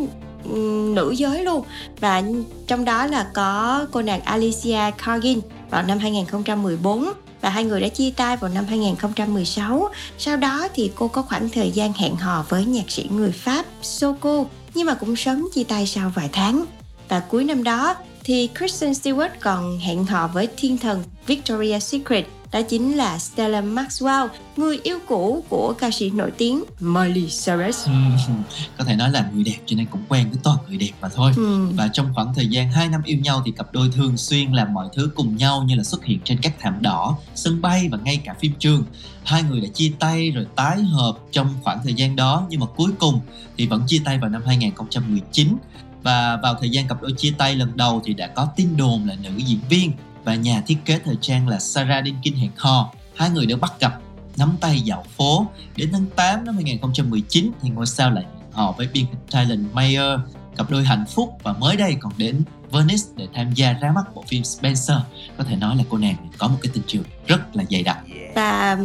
um, 0.44 0.94
nữ 0.94 1.10
giới 1.10 1.44
luôn 1.44 1.64
và 2.00 2.22
trong 2.66 2.84
đó 2.84 3.06
là 3.06 3.30
có 3.34 3.86
cô 3.92 4.02
nàng 4.02 4.20
Alicia 4.20 4.90
Cargin 5.04 5.40
vào 5.70 5.82
năm 5.82 5.98
2014 5.98 7.12
và 7.40 7.50
hai 7.50 7.64
người 7.64 7.80
đã 7.80 7.88
chia 7.88 8.10
tay 8.10 8.36
vào 8.36 8.50
năm 8.54 8.64
2016. 8.68 9.88
Sau 10.18 10.36
đó 10.36 10.68
thì 10.74 10.90
cô 10.94 11.08
có 11.08 11.22
khoảng 11.22 11.48
thời 11.48 11.70
gian 11.70 11.92
hẹn 11.92 12.16
hò 12.16 12.44
với 12.48 12.64
nhạc 12.64 12.90
sĩ 12.90 13.08
người 13.10 13.32
Pháp 13.32 13.66
Soko 13.82 14.44
nhưng 14.74 14.86
mà 14.86 14.94
cũng 14.94 15.16
sớm 15.16 15.48
chia 15.54 15.64
tay 15.64 15.86
sau 15.86 16.12
vài 16.14 16.28
tháng. 16.32 16.64
Và 17.08 17.20
cuối 17.20 17.44
năm 17.44 17.64
đó 17.64 17.94
thì 18.28 18.48
Kristen 18.58 18.92
Stewart 18.92 19.30
còn 19.40 19.78
hẹn 19.78 20.04
hò 20.04 20.28
với 20.28 20.48
thiên 20.56 20.78
thần 20.78 21.02
Victoria's 21.26 21.78
Secret 21.78 22.26
đó 22.52 22.60
chính 22.62 22.96
là 22.96 23.18
Stella 23.18 23.60
Maxwell, 23.60 24.28
người 24.56 24.80
yêu 24.82 24.98
cũ 25.08 25.44
của 25.48 25.74
ca 25.78 25.90
sĩ 25.90 26.10
nổi 26.10 26.30
tiếng 26.38 26.64
Miley 26.80 27.22
Cyrus. 27.22 27.86
Ừ, 27.86 27.92
có 28.78 28.84
thể 28.84 28.96
nói 28.96 29.10
là 29.10 29.30
người 29.34 29.44
đẹp 29.44 29.58
cho 29.66 29.76
nên 29.76 29.86
cũng 29.86 30.02
quen 30.08 30.30
với 30.30 30.38
toàn 30.42 30.58
người 30.68 30.76
đẹp 30.76 30.90
mà 31.00 31.08
thôi. 31.08 31.32
Ừ. 31.36 31.68
Và 31.74 31.88
trong 31.88 32.14
khoảng 32.14 32.34
thời 32.34 32.46
gian 32.46 32.70
2 32.70 32.88
năm 32.88 33.02
yêu 33.04 33.18
nhau 33.18 33.42
thì 33.44 33.50
cặp 33.50 33.72
đôi 33.72 33.90
thường 33.94 34.16
xuyên 34.16 34.52
làm 34.52 34.74
mọi 34.74 34.88
thứ 34.96 35.10
cùng 35.14 35.36
nhau 35.36 35.64
như 35.66 35.74
là 35.74 35.82
xuất 35.82 36.04
hiện 36.04 36.18
trên 36.24 36.38
các 36.42 36.54
thảm 36.60 36.82
đỏ, 36.82 37.16
sân 37.34 37.62
bay 37.62 37.88
và 37.90 37.98
ngay 38.04 38.20
cả 38.24 38.34
phim 38.40 38.52
trường. 38.58 38.84
Hai 39.24 39.42
người 39.42 39.60
đã 39.60 39.68
chia 39.74 39.92
tay 39.98 40.30
rồi 40.30 40.46
tái 40.56 40.82
hợp 40.82 41.18
trong 41.32 41.54
khoảng 41.62 41.78
thời 41.84 41.94
gian 41.94 42.16
đó 42.16 42.46
nhưng 42.50 42.60
mà 42.60 42.66
cuối 42.76 42.90
cùng 42.98 43.20
thì 43.56 43.66
vẫn 43.66 43.82
chia 43.86 44.00
tay 44.04 44.18
vào 44.18 44.30
năm 44.30 44.42
2019 44.46 45.56
và 46.02 46.38
vào 46.42 46.54
thời 46.54 46.70
gian 46.70 46.88
cặp 46.88 47.02
đôi 47.02 47.12
chia 47.12 47.34
tay 47.38 47.54
lần 47.54 47.76
đầu 47.76 48.02
thì 48.04 48.14
đã 48.14 48.26
có 48.26 48.48
tin 48.56 48.76
đồn 48.76 49.08
là 49.08 49.14
nữ 49.22 49.30
diễn 49.36 49.60
viên 49.68 49.92
và 50.24 50.34
nhà 50.34 50.62
thiết 50.66 50.78
kế 50.84 50.98
thời 51.04 51.16
trang 51.20 51.48
là 51.48 51.58
Sarah 51.58 52.04
Dinkin 52.04 52.34
hẹn 52.34 52.50
hò. 52.56 52.92
Hai 53.16 53.30
người 53.30 53.46
đã 53.46 53.56
bắt 53.56 53.72
gặp 53.80 54.00
nắm 54.36 54.56
tay 54.60 54.80
dạo 54.80 55.04
phố. 55.16 55.46
Đến 55.76 55.88
tháng 55.92 56.06
8 56.16 56.44
năm 56.44 56.54
2019 56.54 57.50
thì 57.62 57.68
ngôi 57.68 57.86
sao 57.86 58.10
lại 58.10 58.24
hẹn 58.24 58.52
hò 58.52 58.72
với 58.72 58.88
biên 58.92 59.06
kịch 59.06 59.20
Tyler 59.30 59.60
Mayer, 59.72 60.20
cặp 60.56 60.70
đôi 60.70 60.84
hạnh 60.84 61.04
phúc 61.08 61.38
và 61.42 61.52
mới 61.52 61.76
đây 61.76 61.96
còn 62.00 62.12
đến 62.16 62.42
Venice 62.72 63.04
để 63.16 63.26
tham 63.34 63.52
gia 63.54 63.72
ra 63.72 63.92
mắt 63.94 64.02
bộ 64.14 64.24
phim 64.28 64.44
Spencer. 64.44 64.96
Có 65.38 65.44
thể 65.44 65.56
nói 65.56 65.76
là 65.76 65.84
cô 65.88 65.98
nàng 65.98 66.16
có 66.38 66.48
một 66.48 66.56
cái 66.62 66.70
tình 66.74 66.82
trường 66.86 67.04
rất 67.26 67.56
là 67.56 67.64
dày 67.70 67.82
đặc. 67.82 67.98
Và 68.34 68.78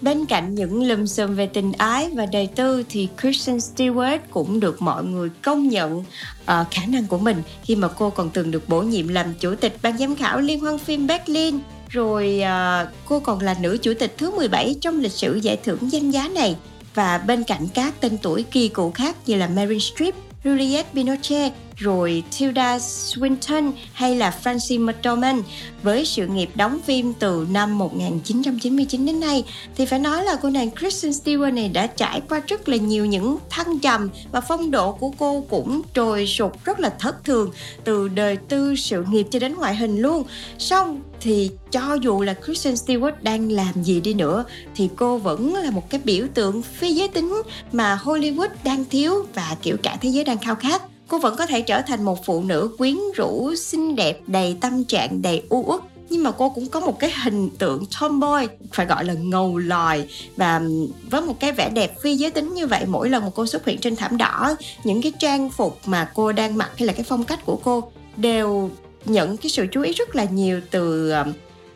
bên 0.00 0.26
cạnh 0.26 0.54
những 0.54 0.82
lùm 0.88 1.06
xùm 1.06 1.34
về 1.34 1.46
tình 1.46 1.72
ái 1.72 2.10
và 2.14 2.26
đời 2.26 2.46
tư 2.46 2.84
thì 2.88 3.08
Kristen 3.20 3.56
Stewart 3.56 4.18
cũng 4.30 4.60
được 4.60 4.82
mọi 4.82 5.04
người 5.04 5.28
công 5.42 5.68
nhận 5.68 5.98
uh, 5.98 6.04
khả 6.46 6.86
năng 6.88 7.06
của 7.06 7.18
mình 7.18 7.42
khi 7.62 7.76
mà 7.76 7.88
cô 7.88 8.10
còn 8.10 8.30
từng 8.30 8.50
được 8.50 8.68
bổ 8.68 8.82
nhiệm 8.82 9.08
làm 9.08 9.34
chủ 9.34 9.54
tịch 9.54 9.76
ban 9.82 9.98
giám 9.98 10.16
khảo 10.16 10.40
liên 10.40 10.60
hoan 10.60 10.78
phim 10.78 11.06
Berlin 11.06 11.58
rồi 11.88 12.42
uh, 12.42 12.88
cô 13.04 13.20
còn 13.20 13.40
là 13.40 13.56
nữ 13.60 13.78
chủ 13.82 13.92
tịch 13.98 14.14
thứ 14.18 14.36
17 14.36 14.76
trong 14.80 15.00
lịch 15.00 15.12
sử 15.12 15.34
giải 15.34 15.56
thưởng 15.64 15.92
danh 15.92 16.10
giá 16.10 16.28
này 16.28 16.56
và 16.94 17.18
bên 17.18 17.44
cạnh 17.44 17.68
các 17.74 17.94
tên 18.00 18.18
tuổi 18.18 18.42
kỳ 18.42 18.68
cựu 18.68 18.90
khác 18.90 19.16
như 19.26 19.36
là 19.36 19.48
Meryl 19.48 19.78
Streep, 19.78 20.14
Juliette 20.44 20.84
Binoche 20.92 21.50
rồi 21.76 22.22
Tilda 22.38 22.78
Swinton 22.78 23.72
hay 23.92 24.16
là 24.16 24.34
Frances 24.44 24.84
McDormand. 24.84 25.44
Với 25.82 26.04
sự 26.04 26.26
nghiệp 26.26 26.50
đóng 26.54 26.78
phim 26.84 27.12
từ 27.18 27.46
năm 27.50 27.78
1999 27.78 29.06
đến 29.06 29.20
nay, 29.20 29.44
thì 29.76 29.86
phải 29.86 29.98
nói 29.98 30.24
là 30.24 30.36
cô 30.42 30.50
nàng 30.50 30.70
Kristen 30.70 31.12
Stewart 31.12 31.54
này 31.54 31.68
đã 31.68 31.86
trải 31.86 32.20
qua 32.28 32.40
rất 32.46 32.68
là 32.68 32.76
nhiều 32.76 33.06
những 33.06 33.38
thăng 33.50 33.78
trầm 33.78 34.08
và 34.32 34.40
phong 34.40 34.70
độ 34.70 34.92
của 34.92 35.10
cô 35.18 35.44
cũng 35.50 35.82
trồi 35.94 36.26
sụt 36.26 36.52
rất 36.64 36.80
là 36.80 36.90
thất 36.98 37.24
thường 37.24 37.52
từ 37.84 38.08
đời 38.08 38.36
tư 38.36 38.76
sự 38.76 39.04
nghiệp 39.10 39.26
cho 39.30 39.38
đến 39.38 39.54
ngoại 39.54 39.76
hình 39.76 39.98
luôn. 39.98 40.24
Xong 40.58 41.00
thì 41.20 41.50
cho 41.70 41.94
dù 41.94 42.22
là 42.22 42.34
Kristen 42.44 42.74
Stewart 42.74 43.12
đang 43.22 43.52
làm 43.52 43.82
gì 43.82 44.00
đi 44.00 44.14
nữa, 44.14 44.44
thì 44.74 44.88
cô 44.96 45.18
vẫn 45.18 45.54
là 45.54 45.70
một 45.70 45.90
cái 45.90 46.00
biểu 46.04 46.26
tượng 46.34 46.62
phi 46.62 46.94
giới 46.94 47.08
tính 47.08 47.42
mà 47.72 48.00
Hollywood 48.04 48.48
đang 48.64 48.84
thiếu 48.84 49.26
và 49.34 49.56
kiểu 49.62 49.76
cả 49.82 49.98
thế 50.00 50.08
giới 50.08 50.24
đang 50.24 50.38
khao 50.38 50.54
khát. 50.54 50.82
Cô 51.08 51.18
vẫn 51.18 51.36
có 51.36 51.46
thể 51.46 51.60
trở 51.60 51.82
thành 51.82 52.02
một 52.02 52.24
phụ 52.24 52.42
nữ 52.42 52.70
quyến 52.78 52.96
rũ, 53.14 53.54
xinh 53.54 53.96
đẹp, 53.96 54.20
đầy 54.26 54.56
tâm 54.60 54.84
trạng, 54.84 55.22
đầy 55.22 55.42
u 55.48 55.64
uất. 55.66 55.80
Nhưng 56.10 56.22
mà 56.22 56.30
cô 56.30 56.50
cũng 56.50 56.66
có 56.66 56.80
một 56.80 56.98
cái 56.98 57.12
hình 57.24 57.50
tượng 57.50 57.84
tomboy, 58.00 58.46
phải 58.72 58.86
gọi 58.86 59.04
là 59.04 59.12
ngầu 59.12 59.58
lòi. 59.58 60.08
Và 60.36 60.62
với 61.10 61.20
một 61.20 61.40
cái 61.40 61.52
vẻ 61.52 61.70
đẹp 61.70 62.00
phi 62.00 62.14
giới 62.14 62.30
tính 62.30 62.54
như 62.54 62.66
vậy, 62.66 62.84
mỗi 62.86 63.10
lần 63.10 63.22
mà 63.22 63.30
cô 63.34 63.46
xuất 63.46 63.64
hiện 63.64 63.78
trên 63.78 63.96
thảm 63.96 64.16
đỏ, 64.16 64.56
những 64.84 65.02
cái 65.02 65.12
trang 65.18 65.50
phục 65.50 65.78
mà 65.86 66.10
cô 66.14 66.32
đang 66.32 66.56
mặc 66.56 66.70
hay 66.76 66.86
là 66.86 66.92
cái 66.92 67.04
phong 67.08 67.24
cách 67.24 67.46
của 67.46 67.56
cô 67.56 67.90
đều 68.16 68.70
nhận 69.10 69.36
cái 69.36 69.50
sự 69.50 69.66
chú 69.72 69.82
ý 69.82 69.92
rất 69.92 70.16
là 70.16 70.24
nhiều 70.24 70.60
từ 70.70 71.12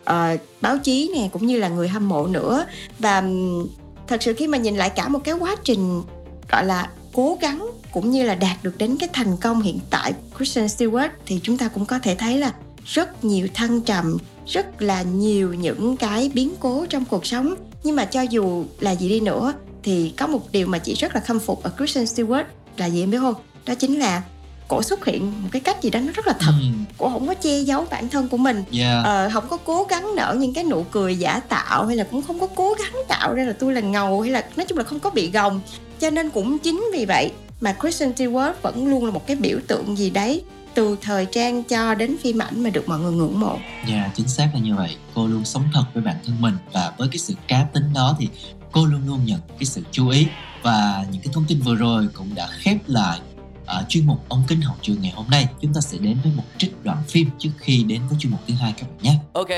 uh, 0.03 0.41
báo 0.61 0.79
chí 0.79 1.11
nè 1.15 1.29
cũng 1.33 1.47
như 1.47 1.59
là 1.59 1.69
người 1.69 1.89
hâm 1.89 2.09
mộ 2.09 2.27
nữa. 2.27 2.67
Và 2.99 3.19
um, 3.21 3.67
thật 4.09 4.23
sự 4.23 4.33
khi 4.33 4.47
mà 4.47 4.59
nhìn 4.59 4.77
lại 4.77 4.91
cả 4.91 5.09
một 5.09 5.19
cái 5.25 5.35
quá 5.35 5.57
trình 5.65 6.03
gọi 6.51 6.65
là 6.67 6.91
cố 7.13 7.39
gắng 7.41 7.71
cũng 7.93 8.11
như 8.11 8.25
là 8.25 8.35
đạt 8.35 8.57
được 8.63 8.79
đến 8.79 8.97
cái 9.01 9.09
thành 9.13 9.37
công 9.37 9.63
hiện 9.63 9.79
tại 9.91 10.13
Kristen 10.37 10.67
Stewart 10.67 11.09
thì 11.27 11.41
chúng 11.43 11.59
ta 11.59 11.69
cũng 11.69 11.87
có 11.87 11.99
thể 11.99 12.15
thấy 12.15 12.39
là 12.39 12.53
rất 12.85 13.25
nhiều 13.25 13.49
thăng 13.55 13.81
trầm 13.81 14.19
rất 14.47 14.83
là 14.83 15.03
nhiều 15.03 15.55
những 15.55 15.97
cái 15.97 16.31
biến 16.35 16.55
cố 16.61 16.87
trong 16.89 17.05
cuộc 17.05 17.27
sống. 17.27 17.55
Nhưng 17.85 17.97
mà 17.97 18.05
cho 18.05 18.23
dù 18.23 18.65
là 18.81 18.91
gì 18.91 19.09
đi 19.09 19.21
nữa 19.21 19.53
thì 19.83 20.13
có 20.17 20.27
một 20.27 20.53
điều 20.53 20.67
mà 20.67 20.79
chị 20.79 20.95
rất 20.95 21.15
là 21.15 21.21
khâm 21.21 21.39
phục 21.39 21.63
ở 21.63 21.73
Kristen 21.77 22.05
Stewart 22.05 22.45
là 22.77 22.87
gì 22.87 23.03
em 23.03 23.11
biết 23.11 23.19
không? 23.19 23.35
Đó 23.67 23.75
chính 23.75 23.99
là 23.99 24.23
cổ 24.69 24.83
xuất 24.83 25.05
hiện 25.05 25.43
một 25.43 25.49
cái 25.53 25.61
cách 25.61 25.83
gì 25.83 25.91
đó 25.91 26.01
nó 26.01 26.13
rất 26.13 26.27
là 26.27 26.35
thật 26.41 26.53
ừ. 26.61 26.67
cổ 26.99 27.09
không 27.09 27.27
có 27.27 27.35
che 27.35 27.59
giấu 27.59 27.87
bản 27.91 28.09
thân 28.09 28.29
của 28.29 28.37
mình 28.37 28.65
yeah. 28.73 29.05
ờ, 29.05 29.31
không 29.33 29.45
có 29.49 29.57
cố 29.57 29.85
gắng 29.85 30.17
nở 30.17 30.37
những 30.39 30.55
cái 30.55 30.65
nụ 30.65 30.83
cười 30.91 31.19
giả 31.19 31.41
tạo 31.49 31.87
hay 31.87 31.97
là 31.97 32.05
cũng 32.11 32.23
không 32.23 32.41
có 32.41 32.47
cố 32.55 32.75
gắng 32.79 33.03
tạo 33.09 33.35
ra 33.35 33.45
là 33.45 33.53
tôi 33.59 33.75
là 33.75 33.81
ngầu 33.81 34.21
hay 34.21 34.31
là 34.31 34.45
nói 34.57 34.67
chung 34.69 34.79
là 34.79 34.85
không 34.85 35.01
có 35.01 35.11
bị 35.11 35.31
gồng 35.31 35.61
cho 36.01 36.11
nên 36.11 36.31
cũng 36.31 36.59
chính 36.59 36.85
vì 36.93 37.05
vậy 37.05 37.31
mà 37.61 37.77
Kristen 37.81 38.13
Stewart 38.13 38.53
vẫn 38.63 38.87
luôn 38.87 39.05
là 39.05 39.11
một 39.11 39.27
cái 39.27 39.37
biểu 39.37 39.59
tượng 39.69 39.99
gì 39.99 40.11
đấy 40.11 40.43
từ 40.75 40.97
thời 41.03 41.27
trang 41.27 41.63
cho 41.63 41.95
đến 41.95 42.17
phim 42.23 42.43
ảnh 42.43 42.63
mà 42.63 42.71
được 42.71 42.89
mọi 42.89 42.99
người 42.99 43.13
ngưỡng 43.13 43.41
mộ. 43.41 43.59
Dạ, 43.89 43.95
yeah, 43.95 44.17
chính 44.17 44.29
xác 44.29 44.51
là 44.55 44.61
như 44.61 44.75
vậy. 44.75 44.97
Cô 45.15 45.27
luôn 45.27 45.45
sống 45.45 45.65
thật 45.75 45.85
với 45.95 46.03
bản 46.03 46.17
thân 46.27 46.37
mình 46.41 46.55
và 46.73 46.93
với 46.99 47.09
cái 47.09 47.19
sự 47.19 47.35
cá 47.49 47.67
tính 47.73 47.93
đó 47.95 48.17
thì 48.19 48.29
cô 48.73 48.87
luôn 48.87 49.01
luôn 49.07 49.25
nhận 49.25 49.41
cái 49.49 49.65
sự 49.65 49.83
chú 49.91 50.09
ý 50.09 50.27
và 50.63 51.05
những 51.13 51.23
cái 51.23 51.33
thông 51.33 51.45
tin 51.49 51.61
vừa 51.61 51.75
rồi 51.75 52.09
cũng 52.15 52.35
đã 52.35 52.49
khép 52.53 52.77
lại 52.87 53.21
ở 53.67 53.85
chuyên 53.89 54.07
mục 54.07 54.25
ông 54.29 54.43
kính 54.49 54.61
học 54.61 54.77
trường 54.83 55.03
ngày 55.03 55.13
hôm 55.17 55.27
nay 55.31 55.49
chúng 55.61 55.75
ta 55.75 55.81
sẽ 55.81 55.99
đến 55.99 56.19
với 56.23 56.33
một 56.37 56.45
trích 56.59 56.85
đoạn 56.85 57.03
phim 57.09 57.31
trước 57.39 57.51
khi 57.59 57.85
đến 57.85 58.03
với 58.09 58.19
chuyên 58.21 58.33
mục 58.33 58.41
thứ 58.49 58.55
hai 58.55 58.75
các 58.77 58.87
bạn 58.89 58.99
nhé. 59.03 59.19
Ok. 59.33 59.49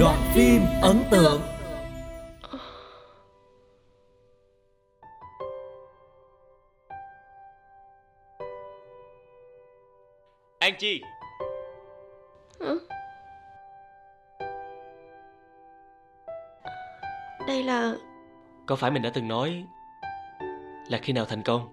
Đoạn 0.00 0.32
phim 0.34 0.62
ấn 0.82 1.02
tượng. 1.10 1.40
Anh 10.58 10.74
chi. 10.78 11.00
Hả? 12.60 12.99
Đây 17.50 17.62
là 17.62 17.94
Có 18.66 18.76
phải 18.76 18.90
mình 18.90 19.02
đã 19.02 19.10
từng 19.10 19.28
nói 19.28 19.64
Là 20.88 20.98
khi 21.02 21.12
nào 21.12 21.24
thành 21.24 21.42
công 21.42 21.68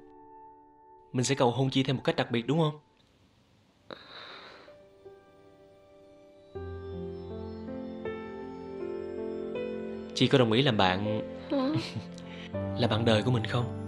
Mình 1.14 1.24
sẽ 1.26 1.36
cầu 1.36 1.52
hôn 1.52 1.70
Chi 1.70 1.84
thêm 1.84 1.96
một 1.96 2.02
cách 2.06 2.16
đặc 2.16 2.32
biệt 2.32 2.48
đúng 2.48 2.60
không 2.60 2.80
Chi 10.16 10.28
có 10.28 10.38
đồng 10.38 10.52
ý 10.52 10.62
làm 10.62 10.78
bạn? 10.78 11.22
Là 12.54 12.88
bạn 12.88 13.06
đời 13.06 13.24
của 13.24 13.32
mình 13.32 13.46
không 13.46 13.87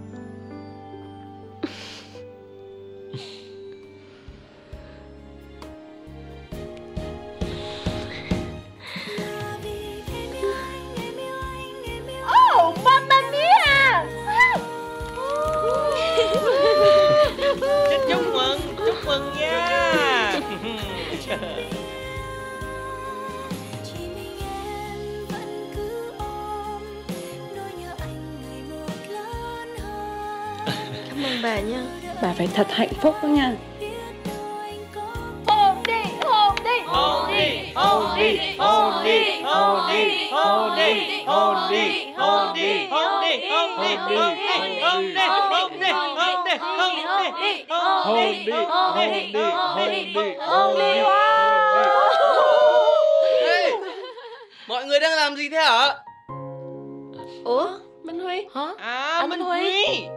Ủa, 57.49 57.69
Minh 58.03 58.19
Huy 58.19 58.47
Hả? 58.53 58.73
À, 58.77 59.17
Anh 59.19 59.29
Minh 59.29 59.39
Huy. 59.39 59.61
Huy. 59.61 60.07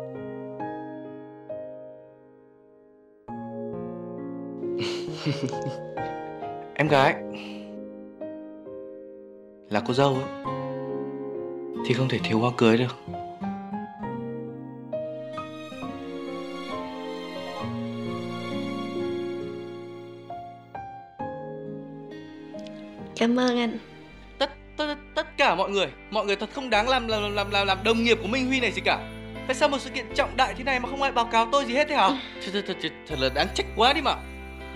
em 6.75 6.89
gái 6.89 7.15
là 9.71 9.83
cô 9.87 9.95
dâu 9.95 10.15
ấy 10.15 10.25
thì 11.87 11.95
không 11.95 12.09
thể 12.09 12.19
thiếu 12.25 12.39
hoa 12.39 12.51
cưới 12.57 12.77
được. 12.77 12.97
Cảm 23.17 23.37
ơn 23.37 23.59
anh 23.59 23.79
cả 25.45 25.55
mọi 25.55 25.71
người, 25.71 25.87
mọi 26.11 26.27
người 26.27 26.37
thật 26.37 26.51
không 26.55 26.71
đáng 26.71 26.89
làm 26.89 27.09
làm 27.09 27.35
làm 27.35 27.51
làm, 27.51 27.67
làm 27.67 27.79
đồng 27.85 28.05
nghiệp 28.05 28.19
của 28.23 28.29
Minh 28.29 28.47
Huy 28.47 28.61
này 28.61 28.73
gì 28.73 28.83
cả. 28.85 28.99
Tại 29.47 29.55
sao 29.55 29.69
một 29.69 29.79
sự 29.81 29.91
kiện 29.91 30.15
trọng 30.15 30.37
đại 30.37 30.55
thế 30.55 30.65
này 30.65 30.81
mà 30.81 30.89
không 30.89 31.03
ai 31.03 31.13
báo 31.13 31.25
cáo 31.25 31.49
tôi 31.53 31.65
gì 31.65 31.75
hết 31.75 31.89
thế 31.89 31.95
hả? 31.95 32.09
Thật, 32.09 32.51
thật, 32.53 32.65
thật, 32.67 32.77
thật, 32.83 32.89
thật 33.09 33.17
là 33.19 33.29
đáng 33.35 33.47
trách 33.55 33.67
quá 33.77 33.93
đi 33.93 34.01
mà. 34.01 34.15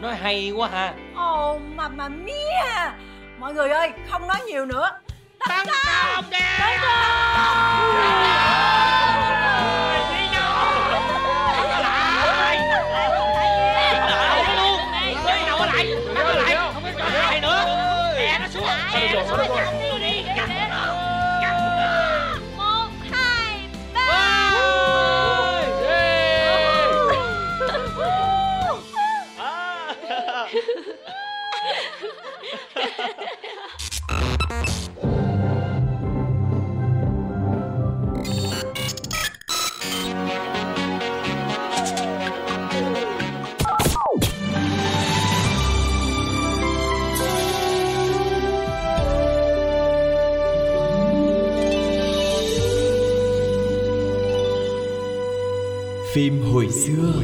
Nói 0.01 0.15
hay 0.15 0.51
quá 0.51 0.69
ha 0.69 0.95
Ồ 1.15 1.59
mà 1.77 1.89
mà 1.89 2.09
mía 2.09 2.93
Mọi 3.39 3.55
người 3.55 3.71
ơi 3.71 3.91
không 4.11 4.29
nói 4.29 4.41
nhiều 4.47 4.67
nữa 4.67 4.91
Tăng 5.49 5.67
công 5.67 6.25
Tăng 6.31 6.79
Phim 56.17 56.53
hồi 56.53 56.69
xưa 56.71 57.23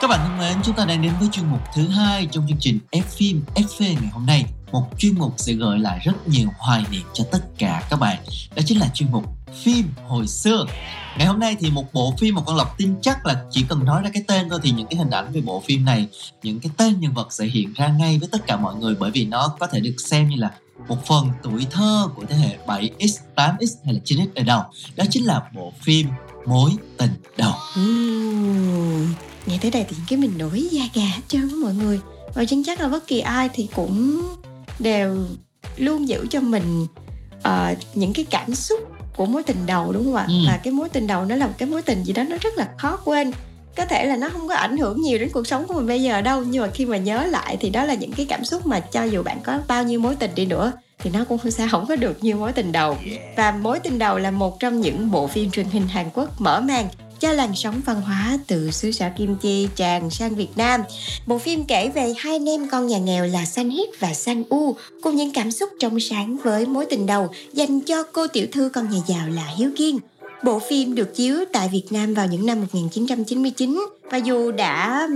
Các 0.00 0.08
bạn 0.08 0.20
thân 0.22 0.38
mến, 0.38 0.56
chúng 0.64 0.76
ta 0.76 0.84
đang 0.84 1.02
đến 1.02 1.12
với 1.20 1.28
chuyên 1.32 1.46
mục 1.46 1.60
thứ 1.74 1.88
hai 1.88 2.28
trong 2.30 2.46
chương 2.48 2.58
trình 2.60 2.78
F 2.92 3.02
phim 3.02 3.42
FV 3.54 3.80
ngày 3.80 4.10
hôm 4.12 4.26
nay. 4.26 4.44
Một 4.72 4.86
chuyên 4.98 5.18
mục 5.18 5.34
sẽ 5.36 5.52
gợi 5.52 5.78
lại 5.78 6.00
rất 6.04 6.28
nhiều 6.28 6.48
hoài 6.58 6.84
niệm 6.90 7.02
cho 7.12 7.24
tất 7.32 7.38
cả 7.58 7.82
các 7.90 8.00
bạn. 8.00 8.18
Đó 8.56 8.62
chính 8.66 8.80
là 8.80 8.88
chuyên 8.94 9.12
mục 9.12 9.24
phim 9.62 9.88
hồi 10.06 10.26
xưa. 10.26 10.66
Ngày 11.18 11.26
hôm 11.26 11.38
nay 11.38 11.56
thì 11.60 11.70
một 11.70 11.92
bộ 11.92 12.14
phim 12.18 12.34
mà 12.34 12.42
con 12.46 12.56
Lộc 12.56 12.78
tin 12.78 12.94
chắc 13.02 13.26
là 13.26 13.44
chỉ 13.50 13.64
cần 13.68 13.84
nói 13.84 14.02
ra 14.02 14.10
cái 14.14 14.22
tên 14.28 14.48
thôi 14.48 14.60
thì 14.62 14.70
những 14.70 14.86
cái 14.86 14.98
hình 14.98 15.10
ảnh 15.10 15.32
về 15.32 15.40
bộ 15.40 15.62
phim 15.66 15.84
này, 15.84 16.08
những 16.42 16.60
cái 16.60 16.70
tên 16.76 17.00
nhân 17.00 17.14
vật 17.14 17.32
sẽ 17.32 17.44
hiện 17.44 17.72
ra 17.72 17.88
ngay 17.88 18.18
với 18.18 18.28
tất 18.32 18.46
cả 18.46 18.56
mọi 18.56 18.74
người 18.74 18.94
bởi 18.98 19.10
vì 19.10 19.24
nó 19.24 19.56
có 19.60 19.66
thể 19.66 19.80
được 19.80 19.94
xem 19.98 20.28
như 20.28 20.36
là 20.36 20.50
một 20.88 21.06
phần 21.06 21.28
tuổi 21.42 21.66
thơ 21.70 22.08
của 22.16 22.24
thế 22.28 22.36
hệ 22.36 22.58
7X, 22.66 23.18
8X 23.36 23.76
hay 23.84 23.94
là 23.94 24.00
9X 24.04 24.26
ở 24.34 24.42
đâu. 24.42 24.62
Đó 24.96 25.04
chính 25.10 25.24
là 25.24 25.42
bộ 25.54 25.72
phim 25.80 26.06
Mối 26.46 26.70
tình 26.96 27.10
đầu. 27.36 27.52
Ừm, 27.76 29.14
Nghe 29.46 29.58
tới 29.62 29.70
đây 29.70 29.84
thì 29.88 29.96
cái 30.08 30.18
mình 30.18 30.38
nổi 30.38 30.68
da 30.70 30.82
gà 30.94 31.02
hết 31.02 31.22
trơn 31.28 31.48
á 31.48 31.56
mọi 31.62 31.74
người 31.74 32.00
Và 32.34 32.44
chân 32.44 32.64
chắc 32.64 32.80
là 32.80 32.88
bất 32.88 33.06
kỳ 33.06 33.20
ai 33.20 33.48
thì 33.52 33.68
cũng 33.74 34.22
đều 34.78 35.24
luôn 35.76 36.08
giữ 36.08 36.26
cho 36.30 36.40
mình 36.40 36.86
ờ, 37.42 37.74
những 37.94 38.12
cái 38.12 38.24
cảm 38.30 38.54
xúc 38.54 38.80
của 39.16 39.26
mối 39.26 39.42
tình 39.42 39.66
đầu 39.66 39.92
đúng 39.92 40.04
không 40.04 40.14
ạ? 40.14 40.26
Ừ. 40.28 40.34
Và 40.46 40.56
cái 40.56 40.72
mối 40.72 40.88
tình 40.88 41.06
đầu 41.06 41.24
nó 41.24 41.36
là 41.36 41.46
một 41.46 41.52
cái 41.58 41.68
mối 41.68 41.82
tình 41.82 42.04
gì 42.04 42.12
đó 42.12 42.22
nó 42.22 42.36
rất 42.40 42.54
là 42.56 42.68
khó 42.78 42.96
quên 43.04 43.32
có 43.76 43.84
thể 43.84 44.06
là 44.06 44.16
nó 44.16 44.28
không 44.28 44.48
có 44.48 44.54
ảnh 44.54 44.76
hưởng 44.76 45.00
nhiều 45.00 45.18
đến 45.18 45.28
cuộc 45.32 45.46
sống 45.46 45.66
của 45.66 45.74
mình 45.74 45.86
bây 45.86 46.02
giờ 46.02 46.20
đâu 46.20 46.42
nhưng 46.42 46.62
mà 46.62 46.68
khi 46.74 46.86
mà 46.86 46.96
nhớ 46.96 47.26
lại 47.26 47.56
thì 47.60 47.70
đó 47.70 47.84
là 47.84 47.94
những 47.94 48.12
cái 48.12 48.26
cảm 48.26 48.44
xúc 48.44 48.66
mà 48.66 48.80
cho 48.80 49.04
dù 49.04 49.22
bạn 49.22 49.40
có 49.44 49.58
bao 49.68 49.84
nhiêu 49.84 50.00
mối 50.00 50.16
tình 50.16 50.30
đi 50.34 50.46
nữa 50.46 50.72
thì 50.98 51.10
nó 51.10 51.24
cũng 51.24 51.50
sẽ 51.50 51.68
không 51.70 51.86
có 51.88 51.96
được 51.96 52.24
như 52.24 52.34
mối 52.34 52.52
tình 52.52 52.72
đầu 52.72 52.96
và 53.36 53.52
mối 53.52 53.80
tình 53.80 53.98
đầu 53.98 54.18
là 54.18 54.30
một 54.30 54.60
trong 54.60 54.80
những 54.80 55.10
bộ 55.10 55.26
phim 55.26 55.50
truyền 55.50 55.66
hình 55.66 55.86
Hàn 55.86 56.06
Quốc 56.14 56.40
mở 56.40 56.60
màn 56.60 56.88
cho 57.22 57.32
làn 57.32 57.54
sóng 57.54 57.80
văn 57.86 58.00
hóa 58.00 58.38
từ 58.46 58.70
xứ 58.70 58.90
sở 58.90 59.10
Kim 59.18 59.36
Chi 59.36 59.68
tràn 59.76 60.10
sang 60.10 60.34
Việt 60.34 60.56
Nam. 60.56 60.82
Bộ 61.26 61.38
phim 61.38 61.64
kể 61.64 61.88
về 61.88 62.14
hai 62.18 62.36
anh 62.36 62.48
em 62.48 62.68
con 62.68 62.86
nhà 62.86 62.98
nghèo 62.98 63.26
là 63.26 63.44
San 63.44 63.70
Hít 63.70 63.88
và 64.00 64.14
San 64.14 64.44
U 64.48 64.76
cùng 65.02 65.16
những 65.16 65.32
cảm 65.32 65.50
xúc 65.50 65.70
trong 65.80 66.00
sáng 66.00 66.36
với 66.44 66.66
mối 66.66 66.86
tình 66.90 67.06
đầu 67.06 67.28
dành 67.52 67.80
cho 67.80 68.02
cô 68.02 68.26
tiểu 68.26 68.46
thư 68.52 68.70
con 68.74 68.90
nhà 68.90 68.98
giàu 69.06 69.28
là 69.28 69.46
Hiếu 69.56 69.70
Kiên. 69.76 69.98
Bộ 70.44 70.58
phim 70.68 70.94
được 70.94 71.14
chiếu 71.14 71.36
tại 71.52 71.68
Việt 71.68 71.84
Nam 71.90 72.14
vào 72.14 72.26
những 72.26 72.46
năm 72.46 72.60
1999 72.60 73.86
và 74.10 74.16
dù 74.16 74.52
đã 74.52 75.08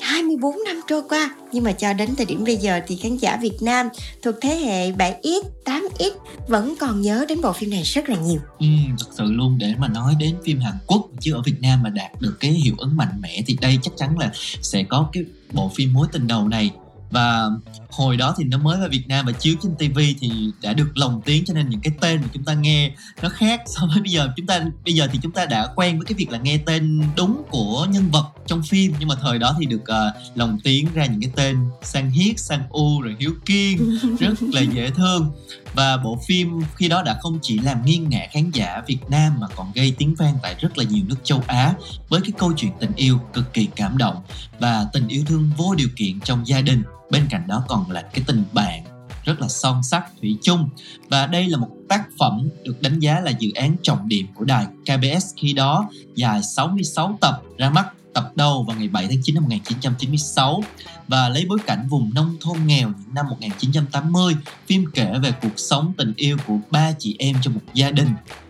24 0.00 0.54
năm 0.66 0.80
trôi 0.88 1.02
qua 1.08 1.34
nhưng 1.52 1.64
mà 1.64 1.72
cho 1.72 1.92
đến 1.92 2.10
thời 2.16 2.26
điểm 2.26 2.44
bây 2.44 2.56
giờ 2.56 2.80
thì 2.86 2.96
khán 2.96 3.16
giả 3.16 3.38
Việt 3.42 3.56
Nam 3.60 3.88
thuộc 4.22 4.34
thế 4.40 4.56
hệ 4.56 4.92
7X, 4.92 5.42
8X 5.64 6.10
vẫn 6.48 6.74
còn 6.80 7.00
nhớ 7.00 7.24
đến 7.28 7.40
bộ 7.40 7.52
phim 7.52 7.70
này 7.70 7.82
rất 7.82 8.08
là 8.08 8.16
nhiều. 8.16 8.40
Ừ, 8.58 8.66
thật 8.98 9.06
sự 9.18 9.24
luôn 9.26 9.58
để 9.58 9.74
mà 9.78 9.88
nói 9.88 10.14
đến 10.18 10.36
phim 10.44 10.60
Hàn 10.60 10.74
Quốc 10.86 11.08
chứ 11.20 11.34
ở 11.34 11.42
Việt 11.44 11.60
Nam 11.60 11.82
mà 11.82 11.90
đạt 11.90 12.20
được 12.20 12.36
cái 12.40 12.50
hiệu 12.50 12.74
ứng 12.78 12.96
mạnh 12.96 13.20
mẽ 13.20 13.42
thì 13.46 13.56
đây 13.60 13.78
chắc 13.82 13.92
chắn 13.96 14.18
là 14.18 14.32
sẽ 14.62 14.82
có 14.88 15.08
cái 15.12 15.24
bộ 15.52 15.70
phim 15.74 15.92
mối 15.92 16.06
tình 16.12 16.26
đầu 16.26 16.48
này 16.48 16.70
và 17.10 17.50
hồi 17.90 18.16
đó 18.16 18.34
thì 18.38 18.44
nó 18.44 18.58
mới 18.58 18.78
vào 18.78 18.88
Việt 18.88 19.08
Nam 19.08 19.26
và 19.26 19.32
chiếu 19.32 19.54
trên 19.62 19.74
TV 19.74 19.98
thì 20.20 20.50
đã 20.62 20.72
được 20.72 20.88
lồng 20.94 21.22
tiếng 21.24 21.44
cho 21.44 21.54
nên 21.54 21.68
những 21.68 21.80
cái 21.80 21.92
tên 22.00 22.20
mà 22.20 22.28
chúng 22.32 22.44
ta 22.44 22.54
nghe 22.54 22.92
nó 23.22 23.28
khác 23.28 23.62
so 23.66 23.86
với 23.86 24.02
bây 24.02 24.10
giờ. 24.10 24.28
Chúng 24.36 24.46
ta 24.46 24.60
bây 24.84 24.94
giờ 24.94 25.08
thì 25.12 25.18
chúng 25.22 25.32
ta 25.32 25.46
đã 25.46 25.66
quen 25.76 25.98
với 25.98 26.06
cái 26.06 26.14
việc 26.14 26.30
là 26.30 26.38
nghe 26.38 26.58
tên 26.66 27.02
đúng 27.16 27.42
của 27.50 27.86
nhân 27.90 28.10
vật 28.10 28.26
trong 28.46 28.62
phim. 28.62 28.94
Nhưng 28.98 29.08
mà 29.08 29.14
thời 29.22 29.38
đó 29.38 29.56
thì 29.60 29.66
được 29.66 29.82
uh, 29.82 30.36
lồng 30.36 30.58
tiếng 30.64 30.86
ra 30.94 31.06
những 31.06 31.20
cái 31.20 31.30
tên 31.36 31.56
Sang 31.82 32.10
Hiết, 32.10 32.38
Sang 32.38 32.62
U 32.70 33.00
rồi 33.02 33.16
Hiếu 33.18 33.32
Kiên. 33.46 33.98
Rất 34.20 34.42
là 34.42 34.60
dễ 34.60 34.90
thương. 34.90 35.32
Và 35.74 35.96
bộ 35.96 36.18
phim 36.28 36.60
khi 36.76 36.88
đó 36.88 37.02
đã 37.02 37.18
không 37.20 37.38
chỉ 37.42 37.58
làm 37.58 37.84
nghiêng 37.84 38.08
ngã 38.08 38.26
khán 38.30 38.50
giả 38.50 38.82
Việt 38.86 38.98
Nam 39.08 39.40
mà 39.40 39.46
còn 39.56 39.72
gây 39.74 39.94
tiếng 39.98 40.14
vang 40.14 40.34
tại 40.42 40.54
rất 40.60 40.78
là 40.78 40.84
nhiều 40.84 41.04
nước 41.08 41.16
châu 41.24 41.42
Á 41.46 41.74
với 42.08 42.20
cái 42.20 42.32
câu 42.38 42.52
chuyện 42.56 42.72
tình 42.80 42.92
yêu 42.96 43.20
cực 43.32 43.52
kỳ 43.52 43.68
cảm 43.76 43.98
động 43.98 44.16
và 44.58 44.86
tình 44.92 45.08
yêu 45.08 45.24
thương 45.26 45.50
vô 45.56 45.74
điều 45.74 45.88
kiện 45.96 46.20
trong 46.20 46.46
gia 46.46 46.60
đình 46.60 46.82
bên 47.10 47.26
cạnh 47.30 47.46
đó 47.46 47.64
còn 47.68 47.90
là 47.90 48.02
cái 48.02 48.24
tình 48.26 48.44
bạn 48.52 48.84
rất 49.24 49.40
là 49.40 49.48
son 49.48 49.82
sắc, 49.82 50.04
thủy 50.20 50.38
chung. 50.42 50.68
Và 51.08 51.26
đây 51.26 51.48
là 51.48 51.58
một 51.58 51.70
tác 51.88 52.02
phẩm 52.18 52.48
được 52.64 52.82
đánh 52.82 52.98
giá 52.98 53.20
là 53.20 53.30
dự 53.30 53.50
án 53.54 53.76
trọng 53.82 54.08
điểm 54.08 54.26
của 54.34 54.44
đài 54.44 54.66
KBS 54.82 55.34
khi 55.36 55.52
đó, 55.52 55.88
dài 56.14 56.42
66 56.42 57.18
tập, 57.20 57.42
ra 57.58 57.70
mắt 57.70 57.86
tập 58.14 58.32
đầu 58.34 58.62
vào 58.62 58.76
ngày 58.76 58.88
7 58.88 59.06
tháng 59.06 59.22
9 59.22 59.34
năm 59.34 59.44
1996 59.44 60.62
và 61.08 61.28
lấy 61.28 61.46
bối 61.48 61.58
cảnh 61.66 61.86
vùng 61.88 62.14
nông 62.14 62.36
thôn 62.40 62.56
nghèo 62.66 62.88
những 62.88 63.14
năm 63.14 63.26
1980 63.28 64.36
phim 64.66 64.84
kể 64.94 65.12
về 65.22 65.32
cuộc 65.42 65.52
sống 65.56 65.92
tình 65.96 66.12
yêu 66.16 66.36
của 66.46 66.56
ba 66.70 66.92
chị 66.98 67.16
em 67.18 67.36
trong 67.42 67.54
một 67.54 67.60
gia 67.74 67.90
đình. 67.90 68.08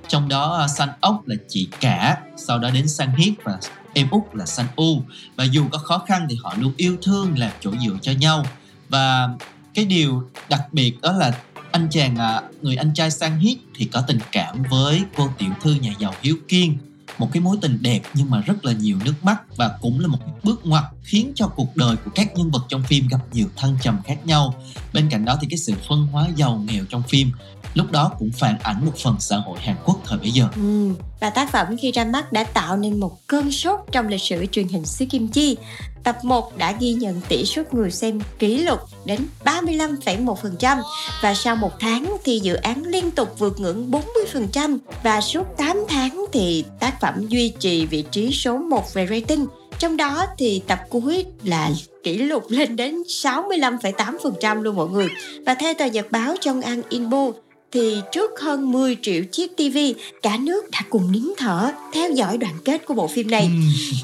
Trong 0.09 0.29
đó 0.29 0.57
à, 0.57 0.69
San 0.69 0.89
Ốc 1.01 1.23
là 1.27 1.37
chị 1.49 1.69
cả, 1.81 2.19
sau 2.37 2.59
đó 2.59 2.71
đến 2.71 2.89
San 2.89 3.11
Hiết 3.17 3.33
và 3.45 3.59
em 3.95 4.11
út 4.11 4.23
là 4.33 4.47
San 4.47 4.67
U. 4.77 5.03
Và 5.37 5.45
dù 5.45 5.65
có 5.71 5.79
khó 5.79 5.99
khăn 5.99 6.27
thì 6.31 6.37
họ 6.43 6.55
luôn 6.59 6.73
yêu 6.77 6.97
thương 7.03 7.39
làm 7.39 7.53
chỗ 7.61 7.73
dựa 7.87 7.97
cho 8.03 8.13
nhau. 8.13 8.47
Và 8.89 9.29
cái 9.75 9.85
điều 9.85 10.31
đặc 10.49 10.63
biệt 10.73 11.01
đó 11.01 11.13
là 11.13 11.33
anh 11.73 11.89
chàng 11.91 12.17
à, 12.17 12.43
người 12.63 12.77
anh 12.77 12.95
trai 12.95 13.11
Sang 13.11 13.39
Hiết 13.39 13.59
thì 13.75 13.85
có 13.85 14.01
tình 14.01 14.19
cảm 14.33 14.63
với 14.71 15.03
cô 15.17 15.31
tiểu 15.39 15.51
thư 15.63 15.75
nhà 15.75 15.93
giàu 15.99 16.15
Hiếu 16.23 16.37
Kiên 16.49 16.79
một 17.21 17.29
cái 17.33 17.41
mối 17.41 17.57
tình 17.61 17.79
đẹp 17.83 18.01
nhưng 18.15 18.31
mà 18.31 18.41
rất 18.41 18.65
là 18.65 18.73
nhiều 18.73 18.99
nước 19.05 19.15
mắt 19.23 19.57
và 19.57 19.71
cũng 19.81 20.01
là 20.01 20.07
một 20.07 20.19
cái 20.21 20.35
bước 20.43 20.67
ngoặt 20.67 20.85
khiến 21.03 21.33
cho 21.35 21.49
cuộc 21.49 21.77
đời 21.77 21.97
của 22.05 22.11
các 22.15 22.37
nhân 22.37 22.51
vật 22.51 22.63
trong 22.69 22.83
phim 22.83 23.09
gặp 23.09 23.19
nhiều 23.33 23.47
thăng 23.57 23.77
trầm 23.83 23.99
khác 24.05 24.27
nhau 24.27 24.55
bên 24.93 25.09
cạnh 25.11 25.25
đó 25.25 25.39
thì 25.41 25.47
cái 25.51 25.59
sự 25.59 25.73
phân 25.89 26.07
hóa 26.07 26.29
giàu 26.37 26.65
nghèo 26.69 26.85
trong 26.85 27.03
phim 27.03 27.33
lúc 27.75 27.91
đó 27.91 28.13
cũng 28.19 28.31
phản 28.33 28.59
ảnh 28.63 28.87
một 28.87 28.93
phần 29.03 29.17
xã 29.19 29.37
hội 29.37 29.59
Hàn 29.61 29.77
Quốc 29.85 30.01
thời 30.05 30.19
bấy 30.19 30.31
giờ. 30.31 30.49
Ừ, 30.57 30.95
và 31.21 31.31
tác 31.31 31.53
phẩm 31.53 31.77
khi 31.81 31.93
ra 31.93 32.05
mắt 32.05 32.33
đã 32.33 32.45
tạo 32.45 32.77
nên 32.77 33.01
một 33.01 33.27
cơn 33.27 33.53
sốt 33.53 33.81
trong 33.93 34.09
lịch 34.09 34.23
sử 34.23 34.47
truyền 34.47 34.69
hình 34.69 34.85
xứ 34.85 35.07
Kim 35.07 35.29
Chi. 35.29 35.57
Tập 36.05 36.17
1 36.23 36.59
đã 36.59 36.75
ghi 36.81 36.93
nhận 36.93 37.21
tỷ 37.29 37.45
suất 37.45 37.75
người 37.75 37.91
xem 37.91 38.21
kỷ 38.39 38.59
lục 38.59 38.79
đến 39.05 39.21
35,1% 39.45 40.83
và 41.23 41.35
sau 41.35 41.57
một 41.57 41.71
tháng 41.81 42.17
thì 42.25 42.39
dự 42.39 42.55
án 42.55 42.83
liên 42.85 43.11
tục 43.11 43.39
vượt 43.39 43.61
ngưỡng 43.61 43.91
40% 43.91 44.79
và 45.03 45.21
suốt 45.21 45.45
8 45.57 45.85
tháng 45.89 46.25
thì 46.33 46.65
tác 46.81 47.01
phẩm 47.01 47.29
duy 47.29 47.53
trì 47.59 47.87
vị 47.87 48.05
trí 48.11 48.33
số 48.33 48.59
1 48.59 48.95
về 48.95 49.07
rating. 49.11 49.47
Trong 49.79 49.97
đó 49.97 50.27
thì 50.39 50.63
tập 50.67 50.79
cuối 50.91 51.25
là 51.45 51.71
kỷ 52.03 52.19
lục 52.19 52.45
lên 52.49 52.77
đến 52.77 53.03
65,8% 53.07 54.63
luôn 54.63 54.77
mọi 54.77 54.89
người. 54.89 55.09
Và 55.47 55.55
theo 55.55 55.75
tờ 55.75 55.87
nhật 55.87 56.11
báo 56.11 56.35
Trong 56.41 56.61
An 56.61 56.83
Inbo 56.89 57.27
thì 57.73 58.01
trước 58.13 58.41
hơn 58.41 58.73
10 58.73 58.97
triệu 59.03 59.25
chiếc 59.33 59.57
TV, 59.57 59.79
cả 60.23 60.37
nước 60.41 60.71
đã 60.71 60.81
cùng 60.91 61.13
nín 61.13 61.25
thở 61.37 61.73
theo 61.93 62.11
dõi 62.11 62.39
đoạn 62.39 62.55
kết 62.65 62.87
của 62.87 62.95
bộ 62.95 63.07
phim 63.07 63.31
này. 63.31 63.51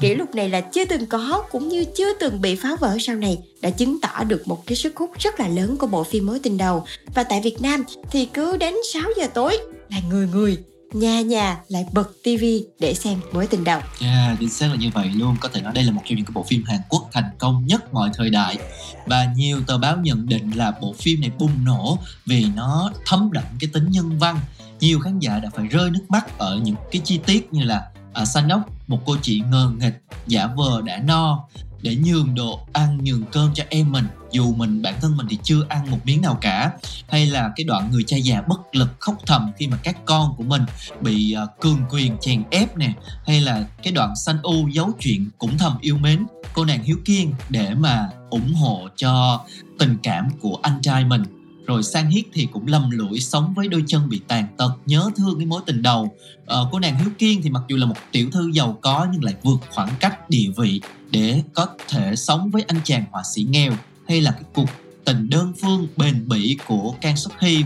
Kỷ 0.01 0.15
lục 0.15 0.35
này 0.35 0.49
là 0.49 0.61
chưa 0.61 0.85
từng 0.85 1.05
có 1.05 1.43
cũng 1.51 1.69
như 1.69 1.83
chưa 1.83 2.13
từng 2.13 2.41
bị 2.41 2.55
phá 2.55 2.75
vỡ 2.79 2.97
sau 2.99 3.15
này 3.15 3.37
đã 3.61 3.69
chứng 3.69 4.01
tỏ 4.01 4.23
được 4.23 4.47
một 4.47 4.65
cái 4.65 4.75
sức 4.75 4.97
hút 4.97 5.11
rất 5.19 5.39
là 5.39 5.47
lớn 5.47 5.77
của 5.77 5.87
bộ 5.87 6.03
phim 6.03 6.25
mối 6.25 6.39
tình 6.39 6.57
đầu. 6.57 6.85
Và 7.15 7.23
tại 7.23 7.41
Việt 7.43 7.61
Nam 7.61 7.83
thì 8.11 8.25
cứ 8.25 8.57
đến 8.57 8.73
6 8.93 9.03
giờ 9.17 9.27
tối 9.33 9.57
là 9.89 9.97
người 10.09 10.27
người 10.33 10.57
nhà 10.93 11.21
nhà 11.21 11.57
lại 11.67 11.85
bật 11.93 12.11
tivi 12.23 12.65
để 12.79 12.93
xem 12.93 13.19
mối 13.33 13.47
tình 13.47 13.63
đầu. 13.63 13.81
Yeah, 14.01 14.39
chính 14.39 14.49
xác 14.49 14.67
là 14.67 14.75
như 14.75 14.89
vậy 14.93 15.11
luôn. 15.15 15.35
Có 15.39 15.49
thể 15.49 15.61
nói 15.61 15.73
đây 15.73 15.83
là 15.83 15.91
một 15.91 16.01
trong 16.05 16.15
những 16.15 16.25
cái 16.25 16.31
bộ 16.33 16.43
phim 16.43 16.63
Hàn 16.63 16.79
Quốc 16.89 17.09
thành 17.11 17.29
công 17.37 17.65
nhất 17.65 17.93
mọi 17.93 18.09
thời 18.13 18.29
đại 18.29 18.57
và 19.05 19.25
nhiều 19.35 19.61
tờ 19.67 19.77
báo 19.77 19.97
nhận 19.97 20.29
định 20.29 20.51
là 20.51 20.71
bộ 20.81 20.93
phim 20.97 21.21
này 21.21 21.31
bùng 21.39 21.65
nổ 21.65 21.97
vì 22.25 22.45
nó 22.55 22.91
thấm 23.05 23.29
đậm 23.31 23.43
cái 23.59 23.69
tính 23.73 23.91
nhân 23.91 24.17
văn. 24.17 24.39
Nhiều 24.79 24.99
khán 24.99 25.19
giả 25.19 25.39
đã 25.39 25.49
phải 25.55 25.67
rơi 25.67 25.89
nước 25.89 26.05
mắt 26.09 26.37
ở 26.37 26.59
những 26.63 26.75
cái 26.91 27.01
chi 27.05 27.19
tiết 27.25 27.53
như 27.53 27.63
là 27.63 27.91
à, 28.13 28.25
Sanok, 28.25 28.59
một 28.87 28.99
cô 29.05 29.17
chị 29.21 29.41
ngờ 29.51 29.71
nghịch, 29.79 30.03
giả 30.27 30.47
vờ 30.55 30.81
đã 30.85 30.97
no 30.97 31.47
để 31.81 31.95
nhường 31.95 32.35
đồ 32.35 32.59
ăn 32.73 33.03
nhường 33.03 33.23
cơm 33.31 33.53
cho 33.53 33.63
em 33.69 33.91
mình. 33.91 34.05
Dù 34.31 34.53
mình 34.53 34.81
bản 34.81 34.93
thân 35.01 35.17
mình 35.17 35.27
thì 35.29 35.37
chưa 35.43 35.65
ăn 35.69 35.91
một 35.91 35.97
miếng 36.03 36.21
nào 36.21 36.37
cả. 36.41 36.71
Hay 37.09 37.25
là 37.25 37.51
cái 37.55 37.63
đoạn 37.63 37.91
người 37.91 38.03
cha 38.03 38.17
già 38.17 38.41
bất 38.41 38.75
lực 38.75 38.89
khóc 38.99 39.15
thầm 39.25 39.51
khi 39.57 39.67
mà 39.67 39.77
các 39.83 40.05
con 40.05 40.33
của 40.37 40.43
mình 40.43 40.61
bị 41.01 41.35
uh, 41.43 41.59
cường 41.61 41.81
quyền 41.89 42.17
chèn 42.21 42.43
ép 42.51 42.77
nè. 42.77 42.93
Hay 43.25 43.41
là 43.41 43.65
cái 43.83 43.93
đoạn 43.93 44.15
sanh 44.15 44.37
u 44.43 44.67
giấu 44.67 44.91
chuyện 44.99 45.29
cũng 45.37 45.57
thầm 45.57 45.77
yêu 45.81 45.97
mến 45.97 46.25
cô 46.53 46.65
nàng 46.65 46.83
hiếu 46.83 46.97
kiên 47.05 47.33
để 47.49 47.73
mà 47.73 48.09
ủng 48.29 48.53
hộ 48.53 48.87
cho 48.95 49.41
tình 49.79 49.97
cảm 50.03 50.29
của 50.41 50.59
anh 50.61 50.81
trai 50.81 51.05
mình 51.05 51.23
rồi 51.67 51.83
sang 51.83 52.09
hiết 52.09 52.23
thì 52.33 52.47
cũng 52.51 52.67
lầm 52.67 52.89
lũi 52.91 53.19
sống 53.19 53.53
với 53.55 53.67
đôi 53.67 53.83
chân 53.87 54.09
bị 54.09 54.21
tàn 54.27 54.47
tật 54.57 54.71
nhớ 54.85 55.09
thương 55.15 55.37
cái 55.37 55.45
mối 55.45 55.61
tình 55.65 55.81
đầu. 55.81 56.15
Ờ, 56.45 56.69
cô 56.71 56.79
nàng 56.79 56.99
hiếu 56.99 57.09
kiên 57.17 57.41
thì 57.41 57.49
mặc 57.49 57.63
dù 57.67 57.77
là 57.77 57.85
một 57.85 57.95
tiểu 58.11 58.29
thư 58.31 58.51
giàu 58.53 58.77
có 58.81 59.07
nhưng 59.11 59.23
lại 59.23 59.33
vượt 59.43 59.57
khoảng 59.69 59.89
cách 59.99 60.29
địa 60.29 60.49
vị 60.57 60.81
để 61.11 61.43
có 61.53 61.67
thể 61.87 62.15
sống 62.15 62.49
với 62.49 62.63
anh 62.67 62.77
chàng 62.83 63.05
họa 63.11 63.23
sĩ 63.35 63.43
nghèo 63.49 63.73
hay 64.07 64.21
là 64.21 64.31
cái 64.31 64.43
cuộc 64.53 64.69
tình 65.05 65.29
đơn 65.29 65.53
phương 65.61 65.87
bền 65.97 66.27
bỉ 66.27 66.57
của 66.67 66.95
Kang 67.01 67.17
Sok 67.17 67.33
Hee 67.39 67.61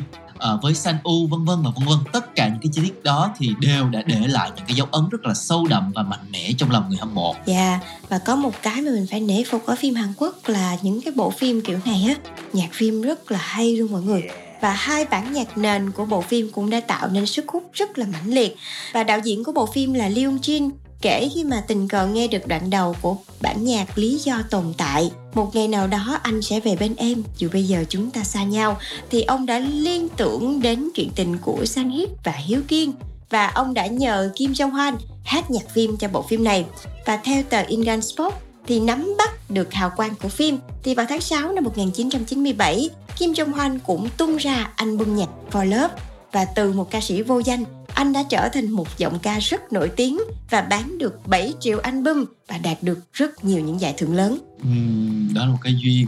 uh, 0.53 0.63
với 0.63 0.73
San 0.73 0.97
U 1.03 1.27
vân 1.27 1.45
vân 1.45 1.57
và 1.63 1.71
vân 1.75 1.87
vân. 1.87 1.97
Tất 2.13 2.35
cả 2.35 2.47
những 2.47 2.59
cái 2.61 2.69
chi 2.73 2.81
tiết 2.83 3.03
đó 3.03 3.33
thì 3.37 3.49
đều 3.59 3.89
đã 3.89 4.01
để 4.05 4.19
lại 4.27 4.51
những 4.55 4.65
cái 4.65 4.75
dấu 4.75 4.87
ấn 4.91 5.09
rất 5.11 5.25
là 5.25 5.33
sâu 5.33 5.67
đậm 5.67 5.91
và 5.95 6.03
mạnh 6.03 6.25
mẽ 6.31 6.51
trong 6.57 6.71
lòng 6.71 6.89
người 6.89 6.97
hâm 6.97 7.15
mộ. 7.15 7.35
Dạ 7.45 7.55
yeah, 7.55 7.81
và 8.09 8.17
có 8.17 8.35
một 8.35 8.51
cái 8.61 8.81
mà 8.81 8.91
mình 8.91 9.07
phải 9.11 9.19
nể 9.19 9.43
phục 9.43 9.65
ở 9.65 9.75
phim 9.75 9.95
Hàn 9.95 10.13
Quốc 10.17 10.35
là 10.47 10.77
những 10.81 11.01
cái 11.01 11.13
bộ 11.15 11.29
phim 11.29 11.61
kiểu 11.61 11.79
này 11.85 12.05
á 12.07 12.15
nhạc 12.53 12.69
phim 12.73 13.01
rất 13.01 13.31
là 13.31 13.39
hay 13.41 13.77
luôn 13.77 13.91
mọi 13.91 14.01
người. 14.01 14.23
Và 14.61 14.71
hai 14.71 15.05
bản 15.05 15.33
nhạc 15.33 15.57
nền 15.57 15.91
của 15.91 16.05
bộ 16.05 16.21
phim 16.21 16.51
cũng 16.51 16.69
đã 16.69 16.79
tạo 16.79 17.07
nên 17.09 17.25
sức 17.25 17.45
hút 17.47 17.69
rất 17.73 17.97
là 17.97 18.05
mãnh 18.05 18.33
liệt. 18.33 18.55
Và 18.93 19.03
đạo 19.03 19.19
diễn 19.23 19.43
của 19.43 19.51
bộ 19.51 19.65
phim 19.65 19.93
là 19.93 20.09
Lee 20.09 20.25
Jin 20.25 20.69
kể 21.01 21.29
khi 21.33 21.43
mà 21.43 21.63
tình 21.67 21.87
cờ 21.87 22.07
nghe 22.07 22.27
được 22.27 22.47
đoạn 22.47 22.69
đầu 22.69 22.95
của 23.01 23.17
bản 23.41 23.63
nhạc 23.63 23.97
lý 23.97 24.17
do 24.17 24.41
tồn 24.49 24.73
tại 24.77 25.11
một 25.33 25.55
ngày 25.55 25.67
nào 25.67 25.87
đó 25.87 26.19
anh 26.23 26.41
sẽ 26.41 26.59
về 26.59 26.75
bên 26.75 26.95
em. 26.95 27.23
Dù 27.37 27.49
bây 27.53 27.63
giờ 27.63 27.83
chúng 27.89 28.11
ta 28.11 28.23
xa 28.23 28.43
nhau, 28.43 28.77
thì 29.09 29.21
ông 29.21 29.45
đã 29.45 29.59
liên 29.59 30.09
tưởng 30.09 30.61
đến 30.61 30.89
chuyện 30.95 31.09
tình 31.15 31.37
của 31.37 31.65
Sang 31.65 31.89
Hit 31.89 32.09
và 32.23 32.31
Hiếu 32.31 32.61
Kiên. 32.67 32.93
Và 33.29 33.47
ông 33.47 33.73
đã 33.73 33.87
nhờ 33.87 34.31
Kim 34.35 34.51
Jong 34.51 34.71
Hoan 34.71 34.95
hát 35.23 35.51
nhạc 35.51 35.69
phim 35.73 35.97
cho 35.97 36.07
bộ 36.07 36.21
phim 36.21 36.43
này. 36.43 36.65
Và 37.05 37.17
theo 37.17 37.43
tờ 37.49 37.61
Ingan 37.61 38.01
Sport, 38.01 38.35
thì 38.67 38.79
nắm 38.79 39.15
bắt 39.17 39.51
được 39.51 39.73
hào 39.73 39.91
quang 39.95 40.15
của 40.21 40.29
phim, 40.29 40.57
thì 40.83 40.95
vào 40.95 41.05
tháng 41.09 41.21
6 41.21 41.51
năm 41.51 41.63
1997 41.63 42.89
Kim 43.17 43.31
Jong 43.31 43.51
Hoan 43.51 43.79
cũng 43.79 44.09
tung 44.17 44.37
ra 44.37 44.71
album 44.75 45.15
nhạc 45.15 45.29
For 45.51 45.65
Love. 45.65 45.95
Và 46.31 46.45
từ 46.45 46.73
một 46.73 46.91
ca 46.91 47.01
sĩ 47.01 47.21
vô 47.21 47.39
danh 47.39 47.63
anh 47.95 48.13
đã 48.13 48.23
trở 48.29 48.49
thành 48.53 48.69
một 48.69 48.97
giọng 48.97 49.19
ca 49.19 49.39
rất 49.39 49.73
nổi 49.73 49.91
tiếng 49.95 50.19
và 50.49 50.61
bán 50.61 50.97
được 50.97 51.27
7 51.27 51.53
triệu 51.59 51.79
album 51.79 52.25
và 52.47 52.57
đạt 52.57 52.77
được 52.83 52.99
rất 53.13 53.43
nhiều 53.43 53.59
những 53.63 53.79
giải 53.79 53.93
thưởng 53.97 54.15
lớn. 54.15 54.37
Ừ, 54.63 54.69
đó 55.35 55.45
là 55.45 55.51
một 55.51 55.59
cái 55.61 55.75
duyên 55.83 56.07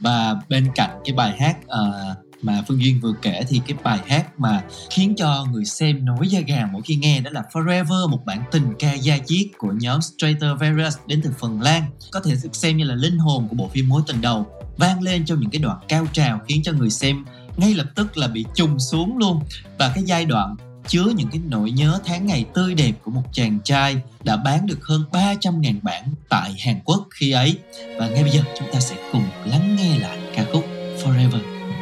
và 0.00 0.36
bên 0.48 0.66
cạnh 0.74 0.90
cái 1.04 1.14
bài 1.14 1.36
hát 1.38 1.56
uh, 1.64 2.32
mà 2.42 2.64
Phương 2.68 2.82
Duyên 2.82 3.00
vừa 3.00 3.12
kể 3.22 3.44
thì 3.48 3.60
cái 3.66 3.76
bài 3.82 3.98
hát 4.06 4.40
mà 4.40 4.62
khiến 4.90 5.14
cho 5.16 5.46
người 5.52 5.64
xem 5.64 6.04
nổi 6.04 6.28
da 6.28 6.40
gà 6.40 6.68
mỗi 6.72 6.82
khi 6.82 6.96
nghe 6.96 7.20
đó 7.20 7.30
là 7.34 7.42
Forever 7.52 8.10
một 8.10 8.24
bản 8.26 8.44
tình 8.52 8.74
ca 8.78 8.92
da 8.92 9.18
diết 9.26 9.46
của 9.58 9.72
nhóm 9.72 10.00
Stratovarius 10.00 10.96
đến 11.06 11.20
từ 11.24 11.30
Phần 11.38 11.60
Lan 11.60 11.82
có 12.10 12.20
thể 12.20 12.34
được 12.42 12.56
xem 12.56 12.76
như 12.76 12.84
là 12.84 12.94
linh 12.94 13.18
hồn 13.18 13.48
của 13.50 13.56
bộ 13.56 13.68
phim 13.68 13.88
mối 13.88 14.02
tình 14.06 14.20
đầu 14.20 14.46
vang 14.76 15.02
lên 15.02 15.24
trong 15.24 15.40
những 15.40 15.50
cái 15.50 15.58
đoạn 15.58 15.78
cao 15.88 16.06
trào 16.12 16.40
khiến 16.48 16.62
cho 16.62 16.72
người 16.72 16.90
xem 16.90 17.24
ngay 17.56 17.74
lập 17.74 17.86
tức 17.94 18.16
là 18.16 18.28
bị 18.28 18.44
trùng 18.54 18.78
xuống 18.78 19.18
luôn 19.18 19.40
và 19.78 19.92
cái 19.94 20.04
giai 20.06 20.24
đoạn 20.24 20.56
chứa 20.88 21.04
những 21.16 21.28
cái 21.28 21.40
nỗi 21.48 21.70
nhớ 21.70 22.00
tháng 22.04 22.26
ngày 22.26 22.44
tươi 22.54 22.74
đẹp 22.74 22.92
của 23.02 23.10
một 23.10 23.22
chàng 23.32 23.58
trai 23.64 23.96
đã 24.24 24.36
bán 24.36 24.66
được 24.66 24.78
hơn 24.82 25.04
300.000 25.12 25.74
bản 25.82 26.04
tại 26.28 26.54
Hàn 26.64 26.80
Quốc 26.84 27.08
khi 27.10 27.30
ấy. 27.30 27.56
Và 27.98 28.08
ngay 28.08 28.22
bây 28.22 28.32
giờ 28.32 28.42
chúng 28.58 28.68
ta 28.72 28.80
sẽ 28.80 28.96
cùng 29.12 29.24
lắng 29.44 29.76
nghe 29.76 29.98
lại 29.98 30.18
ca 30.36 30.44
khúc 30.52 30.64
Forever, 31.04 31.40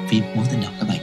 phim 0.09 0.25
mối 0.37 0.47
tình 0.51 0.61
đầu 0.61 0.73
các 0.81 0.89
bạn 0.89 1.00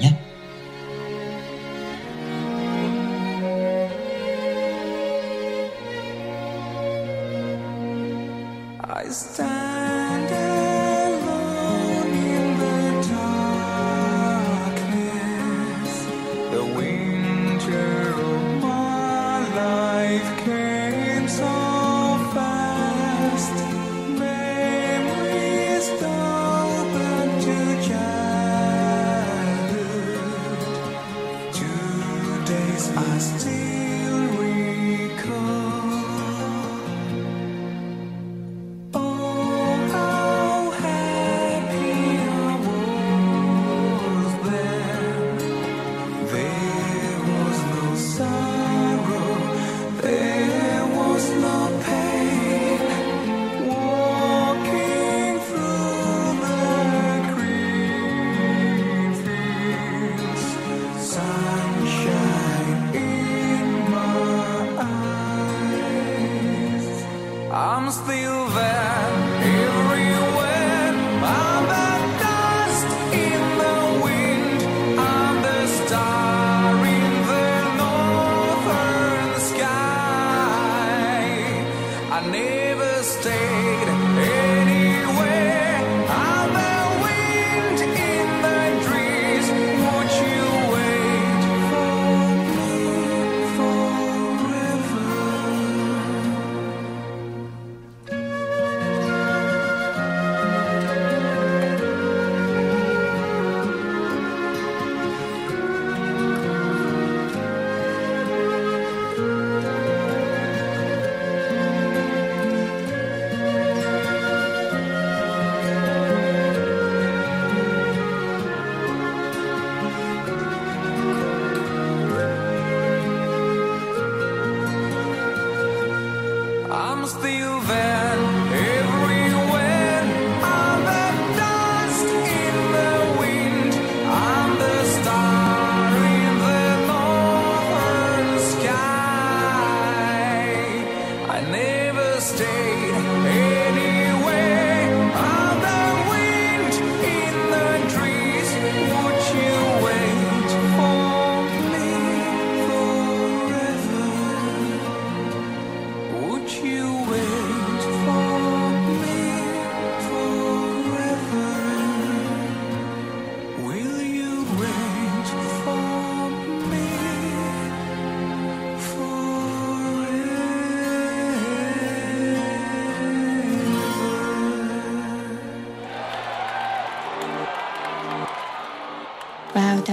se 127.08 127.42
houver 127.42 127.97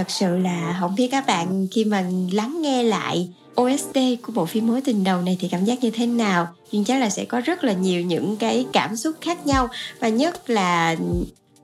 thật 0.05 0.11
sự 0.11 0.37
là 0.37 0.77
không 0.81 0.95
biết 0.95 1.09
các 1.11 1.27
bạn 1.27 1.67
khi 1.71 1.85
mà 1.85 2.05
lắng 2.33 2.63
nghe 2.63 2.83
lại 2.83 3.29
OST 3.61 3.99
của 4.23 4.33
bộ 4.35 4.47
phim 4.47 4.67
mối 4.67 4.81
tình 4.81 5.05
đầu 5.05 5.23
này 5.23 5.37
thì 5.41 5.49
cảm 5.49 5.65
giác 5.65 5.85
như 5.85 5.91
thế 5.91 6.07
nào? 6.07 6.49
Nhưng 6.73 6.85
chắc 6.85 7.01
là 7.01 7.11
sẽ 7.11 7.25
có 7.25 7.41
rất 7.41 7.65
là 7.65 7.73
nhiều 7.73 8.03
những 8.03 8.37
cái 8.37 8.67
cảm 8.73 8.97
xúc 8.97 9.17
khác 9.21 9.47
nhau. 9.47 9.69
Và 10.01 10.09
nhất 10.09 10.51
là 10.51 10.97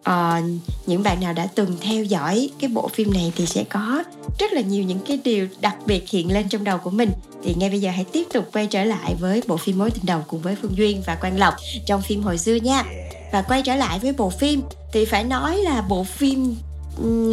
uh, 0.08 0.44
những 0.86 1.02
bạn 1.02 1.20
nào 1.20 1.32
đã 1.32 1.48
từng 1.54 1.76
theo 1.80 2.04
dõi 2.04 2.50
cái 2.58 2.70
bộ 2.70 2.88
phim 2.88 3.12
này 3.14 3.32
thì 3.36 3.46
sẽ 3.46 3.64
có 3.64 4.02
rất 4.38 4.52
là 4.52 4.60
nhiều 4.60 4.84
những 4.84 5.00
cái 5.06 5.18
điều 5.24 5.48
đặc 5.60 5.76
biệt 5.86 6.08
hiện 6.10 6.32
lên 6.32 6.48
trong 6.48 6.64
đầu 6.64 6.78
của 6.78 6.90
mình. 6.90 7.10
Thì 7.44 7.54
ngay 7.54 7.70
bây 7.70 7.80
giờ 7.80 7.90
hãy 7.90 8.04
tiếp 8.04 8.26
tục 8.32 8.48
quay 8.52 8.66
trở 8.66 8.84
lại 8.84 9.14
với 9.20 9.42
bộ 9.46 9.56
phim 9.56 9.78
mối 9.78 9.90
tình 9.90 10.06
đầu 10.06 10.24
cùng 10.28 10.42
với 10.42 10.56
Phương 10.62 10.76
Duyên 10.76 11.02
và 11.06 11.14
Quang 11.14 11.38
Lộc 11.38 11.54
trong 11.86 12.02
phim 12.02 12.22
hồi 12.22 12.38
xưa 12.38 12.54
nha. 12.54 12.84
Và 13.32 13.42
quay 13.42 13.62
trở 13.62 13.76
lại 13.76 13.98
với 13.98 14.12
bộ 14.12 14.30
phim 14.30 14.62
thì 14.92 15.04
phải 15.04 15.24
nói 15.24 15.56
là 15.56 15.82
bộ 15.88 16.04
phim 16.04 16.54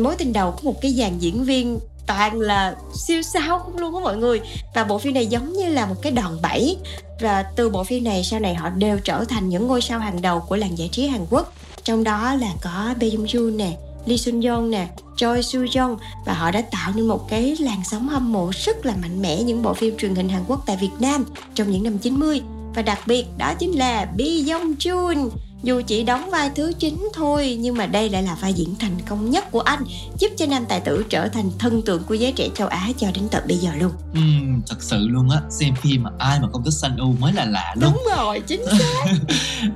mối 0.04 0.16
tình 0.18 0.34
đầu 0.34 0.52
có 0.52 0.60
một 0.64 0.82
cái 0.82 0.94
dàn 0.94 1.20
diễn 1.20 1.44
viên 1.44 1.80
toàn 2.08 2.40
là 2.40 2.76
siêu 2.94 3.22
sao 3.22 3.60
không 3.60 3.78
luôn 3.78 3.96
á 3.96 4.02
mọi 4.04 4.18
người. 4.18 4.42
Và 4.76 4.84
bộ 4.84 4.98
phim 4.98 5.14
này 5.14 5.26
giống 5.26 5.54
như 5.54 5.70
là 5.70 5.86
một 5.86 5.96
cái 6.02 6.12
đòn 6.12 6.42
bẩy. 6.42 6.78
Và 7.20 7.44
từ 7.44 7.70
bộ 7.70 7.84
phim 7.84 8.04
này 8.04 8.24
sau 8.24 8.40
này 8.40 8.56
họ 8.56 8.70
đều 8.70 9.00
trở 9.00 9.26
thành 9.26 9.50
những 9.50 9.68
ngôi 9.68 9.82
sao 9.82 10.00
hàng 10.00 10.22
đầu 10.22 10.40
của 10.40 10.56
làng 10.56 10.78
giải 10.78 10.90
trí 10.92 11.08
Hàn 11.08 11.26
Quốc. 11.30 11.54
Trong 11.84 12.04
đó 12.04 12.34
là 12.34 12.52
có 12.62 12.94
Bae 13.02 13.10
Jung 13.10 13.26
Joon 13.26 13.56
nè, 13.56 13.78
Lee 14.06 14.18
Sun 14.18 14.42
Yeon 14.42 14.72
nè, 14.72 14.88
Choi 15.16 15.44
Soo 15.44 15.60
Jong. 15.60 15.98
Và 16.26 16.34
họ 16.34 16.52
đã 16.52 16.62
tạo 16.62 16.92
nên 16.96 17.08
một 17.08 17.30
cái 17.30 17.56
làn 17.60 17.82
sóng 17.86 18.08
hâm 18.08 18.34
mộ 18.34 18.52
rất 18.66 18.86
là 18.86 18.96
mạnh 19.02 19.22
mẽ 19.22 19.44
những 19.44 19.62
bộ 19.62 19.74
phim 19.74 19.98
truyền 19.98 20.16
hình 20.16 20.30
Hàn 20.30 20.44
Quốc 20.48 20.64
tại 20.66 20.78
Việt 20.82 20.92
Nam 21.00 21.26
trong 21.56 21.72
những 21.72 21.84
năm 21.84 21.98
90 21.98 22.42
và 22.76 22.82
đặc 22.82 23.00
biệt 23.06 23.26
đó 23.38 23.54
chính 23.54 23.78
là 23.78 24.06
Bi 24.16 24.44
Jong 24.44 24.76
Joon 24.80 25.30
dù 25.64 25.82
chỉ 25.88 26.04
đóng 26.04 26.30
vai 26.30 26.52
thứ 26.56 26.72
chính 26.80 27.10
thôi 27.14 27.58
nhưng 27.60 27.78
mà 27.78 27.86
đây 27.86 28.10
lại 28.10 28.24
là 28.24 28.36
vai 28.42 28.54
diễn 28.54 28.76
thành 28.80 28.98
công 29.10 29.30
nhất 29.30 29.52
của 29.52 29.60
anh 29.60 29.84
giúp 30.20 30.28
cho 30.38 30.46
nam 30.46 30.66
tài 30.70 30.80
tử 30.80 31.06
trở 31.10 31.28
thành 31.28 31.52
thân 31.60 31.82
tượng 31.82 32.04
của 32.04 32.14
giới 32.14 32.32
trẻ 32.32 32.50
châu 32.56 32.68
Á 32.68 32.90
cho 32.98 33.08
đến 33.14 33.28
tận 33.32 33.44
bây 33.48 33.58
giờ 33.58 33.72
luôn. 33.80 33.92
Ừm, 34.14 34.62
thật 34.68 34.84
sự 34.84 35.08
luôn 35.08 35.30
á. 35.30 35.42
Xem 35.50 35.76
phim 35.76 36.04
mà 36.04 36.10
ai 36.20 36.40
mà 36.40 36.48
không 36.52 36.64
thích 36.64 36.72
Sun 36.72 36.98
U 36.98 37.12
mới 37.20 37.34
là 37.34 37.46
lạ 37.46 37.76
luôn. 37.82 37.92
Đúng 37.94 38.04
rồi 38.18 38.40
chính 38.48 38.66
xác. 38.66 39.06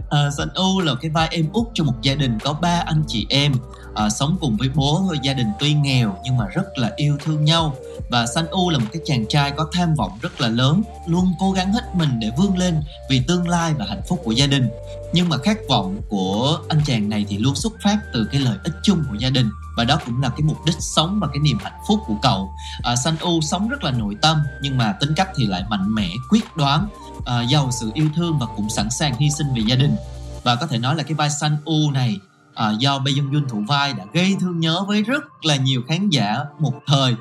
À, 0.09 0.29
Sun 0.37 0.49
U 0.53 0.79
là 0.79 0.93
cái 1.01 1.11
vai 1.11 1.27
em 1.31 1.45
út 1.53 1.67
trong 1.73 1.87
một 1.87 2.01
gia 2.01 2.15
đình 2.15 2.39
có 2.43 2.53
ba 2.53 2.83
anh 2.85 3.03
chị 3.07 3.25
em 3.29 3.51
à, 3.95 4.09
sống 4.09 4.37
cùng 4.41 4.57
với 4.57 4.69
bố 4.75 5.13
gia 5.21 5.33
đình 5.33 5.47
tuy 5.59 5.73
nghèo 5.73 6.17
nhưng 6.23 6.37
mà 6.37 6.45
rất 6.45 6.77
là 6.77 6.91
yêu 6.95 7.17
thương 7.23 7.45
nhau. 7.45 7.75
Và 8.09 8.25
San 8.25 8.45
U 8.47 8.69
là 8.69 8.79
một 8.79 8.85
cái 8.93 9.01
chàng 9.05 9.25
trai 9.29 9.51
có 9.51 9.67
tham 9.73 9.95
vọng 9.95 10.11
rất 10.21 10.41
là 10.41 10.47
lớn 10.47 10.83
luôn 11.07 11.33
cố 11.39 11.51
gắng 11.51 11.73
hết 11.73 11.95
mình 11.95 12.19
để 12.19 12.31
vươn 12.37 12.57
lên 12.57 12.81
vì 13.09 13.21
tương 13.27 13.49
lai 13.49 13.73
và 13.73 13.85
hạnh 13.85 14.01
phúc 14.09 14.21
của 14.23 14.31
gia 14.31 14.47
đình. 14.47 14.69
Nhưng 15.13 15.29
mà 15.29 15.37
khát 15.37 15.57
vọng 15.69 16.01
của 16.09 16.59
anh 16.69 16.81
chàng 16.85 17.09
này 17.09 17.25
thì 17.29 17.37
luôn 17.37 17.55
xuất 17.55 17.73
phát 17.83 17.97
từ 18.13 18.27
cái 18.31 18.41
lợi 18.41 18.57
ích 18.63 18.73
chung 18.83 19.03
của 19.09 19.15
gia 19.19 19.29
đình. 19.29 19.49
Và 19.77 19.83
đó 19.83 19.99
cũng 20.05 20.21
là 20.21 20.29
cái 20.29 20.41
mục 20.41 20.57
đích 20.65 20.75
sống 20.79 21.19
và 21.21 21.27
cái 21.27 21.39
niềm 21.39 21.57
hạnh 21.63 21.79
phúc 21.87 21.99
của 22.07 22.15
cậu. 22.21 22.49
À, 22.83 22.95
San 22.95 23.17
U 23.17 23.41
sống 23.41 23.69
rất 23.69 23.83
là 23.83 23.91
nội 23.91 24.15
tâm 24.21 24.43
nhưng 24.61 24.77
mà 24.77 24.93
tính 24.99 25.13
cách 25.15 25.29
thì 25.35 25.45
lại 25.45 25.63
mạnh 25.69 25.95
mẽ 25.95 26.09
quyết 26.29 26.43
đoán 26.55 26.87
à, 27.25 27.41
giàu 27.41 27.69
sự 27.79 27.91
yêu 27.93 28.09
thương 28.15 28.39
và 28.39 28.45
cũng 28.55 28.69
sẵn 28.69 28.89
sàng 28.89 29.17
hy 29.17 29.29
sinh 29.37 29.47
vì 29.55 29.63
gia 29.63 29.75
đình. 29.75 29.95
Và 30.43 30.55
có 30.55 30.67
thể 30.67 30.77
nói 30.77 30.95
là 30.95 31.03
cái 31.03 31.13
vai 31.13 31.29
San 31.29 31.57
U 31.65 31.91
này 31.91 32.17
à, 32.55 32.71
do 32.79 32.99
Bae 32.99 33.13
Jung 33.13 33.33
Yoon 33.33 33.49
thủ 33.49 33.63
vai 33.67 33.93
đã 33.93 34.05
gây 34.13 34.35
thương 34.39 34.59
nhớ 34.59 34.83
với 34.87 35.03
rất 35.03 35.23
là 35.45 35.55
nhiều 35.55 35.81
khán 35.87 36.09
giả 36.09 36.37
một 36.59 36.73
thời 36.87 37.15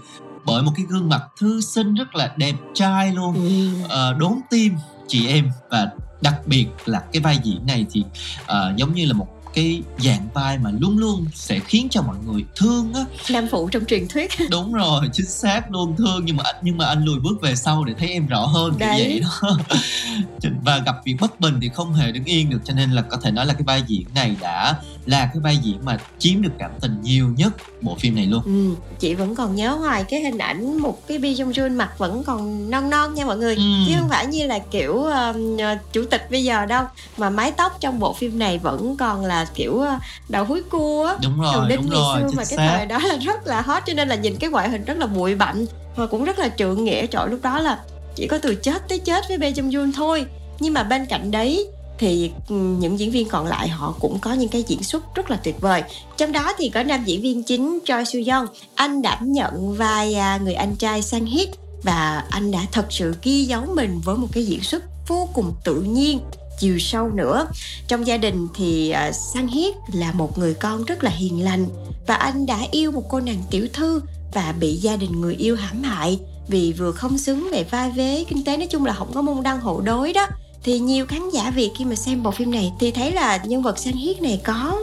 bởi 0.45 0.63
một 0.63 0.73
cái 0.77 0.87
gương 0.89 1.09
mặt 1.09 1.23
thư 1.41 1.61
sinh 1.61 1.95
rất 1.95 2.15
là 2.15 2.35
đẹp 2.37 2.55
trai 2.75 3.13
luôn. 3.13 3.37
À, 3.89 4.13
đốn 4.13 4.33
tim 4.51 4.75
chị 5.09 5.27
em 5.27 5.51
và 5.71 5.91
đặc 6.23 6.35
biệt 6.47 6.67
là 6.85 7.03
cái 7.13 7.23
vai 7.23 7.39
diễn 7.43 7.67
này 7.67 7.87
thì 7.91 8.05
à, 8.47 8.73
giống 8.77 8.95
như 8.95 9.07
là 9.07 9.13
một 9.13 9.29
cái 9.55 9.83
dạng 9.99 10.29
vai 10.35 10.59
mà 10.59 10.71
luôn 10.81 10.99
luôn 10.99 11.27
sẽ 11.35 11.59
khiến 11.59 11.89
cho 11.91 12.03
mọi 12.03 12.17
người 12.27 12.45
thương 12.57 12.93
á. 12.95 13.05
Nam 13.31 13.47
phụ 13.51 13.69
trong 13.69 13.85
truyền 13.85 14.09
thuyết. 14.09 14.31
Đúng 14.51 14.73
rồi 14.73 15.09
chính 15.13 15.27
xác 15.27 15.73
luôn 15.73 15.97
thương. 15.97 16.25
Nhưng 16.25 16.37
mà 16.37 16.43
anh 16.47 16.55
nhưng 16.63 16.79
mà 16.79 16.87
anh 16.87 17.05
lùi 17.05 17.21
bước 17.21 17.41
về 17.43 17.55
sau 17.57 17.85
để 17.85 17.95
thấy 17.99 18.09
em 18.09 18.27
rõ 18.27 18.47
hơn 18.47 18.79
Đấy. 18.79 18.99
vậy 18.99 19.21
đó. 19.21 19.59
Và 20.65 20.79
gặp 20.79 20.97
việc 21.05 21.17
bất 21.21 21.41
bình 21.41 21.59
thì 21.63 21.69
không 21.69 21.93
hề 21.93 22.13
đứng 22.13 22.25
yên 22.25 22.51
được 22.51 22.61
cho 22.65 22.75
nên 22.75 22.91
là 22.91 23.03
có 23.03 23.17
thể 23.17 23.31
nói 23.31 23.47
là 23.47 23.55
cái 23.55 23.63
vai 23.63 23.83
diễn 23.87 24.07
này 24.15 24.37
đã 24.41 24.75
là 25.07 25.27
cái 25.27 25.41
vai 25.43 25.57
diễn 25.57 25.85
mà 25.85 25.99
chiếm 26.19 26.43
được 26.43 26.53
cảm 26.59 26.71
tình 26.81 27.01
nhiều 27.03 27.35
nhất 27.37 27.53
bộ 27.83 27.97
phim 28.01 28.15
này 28.17 28.27
luôn. 28.27 28.43
Ừ, 28.45 28.85
chị 28.99 29.15
vẫn 29.15 29.35
còn 29.35 29.55
nhớ 29.55 29.71
hoài 29.71 30.05
cái 30.05 30.21
hình 30.21 30.39
ảnh 30.39 30.79
một 30.79 31.07
cái 31.09 31.19
Bi 31.19 31.35
Jong 31.35 31.53
Jun 31.53 31.77
mặt 31.77 31.91
vẫn 31.99 32.23
còn 32.25 32.71
non 32.71 32.91
non 32.91 33.15
nha 33.15 33.25
mọi 33.25 33.37
người. 33.37 33.57
Ừ. 33.57 33.63
chứ 33.89 33.93
không 34.01 34.09
phải 34.09 34.27
như 34.27 34.47
là 34.47 34.59
kiểu 34.59 35.03
ờ, 35.03 35.35
chủ 35.93 36.05
tịch 36.11 36.31
bây 36.31 36.45
giờ 36.45 36.67
đâu. 36.67 36.85
Mà 37.17 37.31
mái 37.31 37.53
tóc 37.53 37.77
trong 37.81 37.99
bộ 37.99 38.13
phim 38.13 38.39
này 38.39 38.59
vẫn 38.59 38.97
còn 38.97 39.25
là 39.25 39.47
kiểu 39.55 39.81
ờ, 39.81 39.99
đậu 40.29 40.45
húi 40.45 40.63
cua 40.63 41.13
đúng 41.23 41.43
Đầu 41.43 41.53
rồi 41.61 41.69
đinh 41.69 41.81
đúng 41.81 41.91
ngày 41.91 42.01
rồi 42.23 42.31
xưa 42.31 42.37
mà 42.37 42.45
cái 42.45 42.57
xác. 42.57 42.75
thời 42.77 42.87
đó 42.87 42.99
là 42.99 43.17
rất 43.17 43.47
là 43.47 43.61
hot 43.61 43.83
cho 43.87 43.95
nên 43.95 44.09
là 44.09 44.15
nhìn 44.15 44.37
cái 44.37 44.51
ngoại 44.51 44.69
hình 44.69 44.85
rất 44.85 44.99
là 44.99 45.07
bụi 45.07 45.35
bặm. 45.35 45.65
Và 45.97 46.07
cũng 46.07 46.25
rất 46.25 46.39
là 46.39 46.49
trượng 46.49 46.85
nghĩa 46.85 47.07
trời 47.07 47.29
lúc 47.29 47.39
đó 47.43 47.59
là 47.61 47.79
chỉ 48.17 48.27
có 48.27 48.39
từ 48.39 48.55
chết 48.55 48.89
tới 48.89 48.99
chết 48.99 49.25
với 49.29 49.39
Bae 49.39 49.51
Jong 49.51 49.71
Joon 49.71 49.93
thôi. 49.97 50.27
Nhưng 50.61 50.75
mà 50.75 50.83
bên 50.83 51.07
cạnh 51.07 51.31
đấy 51.31 51.67
thì 52.01 52.31
ừ, 52.49 52.55
những 52.55 52.99
diễn 52.99 53.11
viên 53.11 53.29
còn 53.29 53.47
lại 53.47 53.69
họ 53.69 53.95
cũng 54.01 54.19
có 54.19 54.33
những 54.33 54.49
cái 54.49 54.65
diễn 54.67 54.83
xuất 54.83 55.15
rất 55.15 55.31
là 55.31 55.37
tuyệt 55.37 55.61
vời. 55.61 55.83
Trong 56.17 56.33
đó 56.33 56.53
thì 56.59 56.69
có 56.69 56.83
nam 56.83 57.05
diễn 57.05 57.23
viên 57.23 57.43
chính 57.43 57.79
Choi 57.85 58.05
Soo 58.05 58.19
Young 58.35 58.47
anh 58.75 59.03
đảm 59.03 59.33
nhận 59.33 59.75
vai 59.75 60.15
à, 60.15 60.39
người 60.45 60.55
anh 60.55 60.77
trai 60.77 61.03
Sang 61.03 61.27
Hit 61.27 61.49
và 61.83 62.25
anh 62.31 62.51
đã 62.51 62.67
thật 62.73 62.87
sự 62.91 63.15
ghi 63.23 63.45
dấu 63.45 63.63
mình 63.75 64.01
với 64.05 64.17
một 64.17 64.29
cái 64.33 64.47
diễn 64.47 64.63
xuất 64.63 64.85
vô 65.09 65.29
cùng 65.35 65.53
tự 65.65 65.83
nhiên 65.83 66.21
chiều 66.59 66.79
sâu 66.79 67.09
nữa. 67.09 67.47
Trong 67.89 68.07
gia 68.07 68.17
đình 68.17 68.49
thì 68.55 68.95
uh, 69.09 69.15
Sang 69.15 69.49
Hiết 69.49 69.77
là 69.93 70.13
một 70.13 70.39
người 70.39 70.55
con 70.55 70.85
rất 70.85 71.05
là 71.05 71.11
hiền 71.11 71.45
lành 71.45 71.67
và 72.07 72.15
anh 72.15 72.47
đã 72.47 72.59
yêu 72.71 72.91
một 72.93 73.03
cô 73.09 73.21
nàng 73.21 73.43
tiểu 73.51 73.67
thư 73.73 74.01
và 74.35 74.55
bị 74.61 74.75
gia 74.75 74.97
đình 74.97 75.21
người 75.21 75.35
yêu 75.35 75.57
hãm 75.57 75.83
hại 75.83 76.19
vì 76.49 76.73
vừa 76.73 76.93
không 76.93 77.19
xứng 77.19 77.49
về 77.53 77.65
vai 77.71 77.91
vế 77.91 78.25
kinh 78.29 78.45
tế. 78.45 78.57
Nói 78.57 78.67
chung 78.67 78.85
là 78.85 78.95
không 78.95 79.13
có 79.15 79.23
môn 79.23 79.43
đăng 79.43 79.61
hộ 79.61 79.81
đối 79.81 80.13
đó 80.13 80.27
thì 80.63 80.79
nhiều 80.79 81.07
khán 81.07 81.31
giả 81.31 81.51
Việt 81.51 81.71
khi 81.77 81.85
mà 81.85 81.95
xem 81.95 82.23
bộ 82.23 82.31
phim 82.31 82.51
này 82.51 82.73
thì 82.81 82.91
thấy 82.91 83.13
là 83.13 83.37
nhân 83.45 83.63
vật 83.63 83.79
Sang 83.79 83.97
Hiết 83.97 84.23
này 84.23 84.41
có 84.45 84.81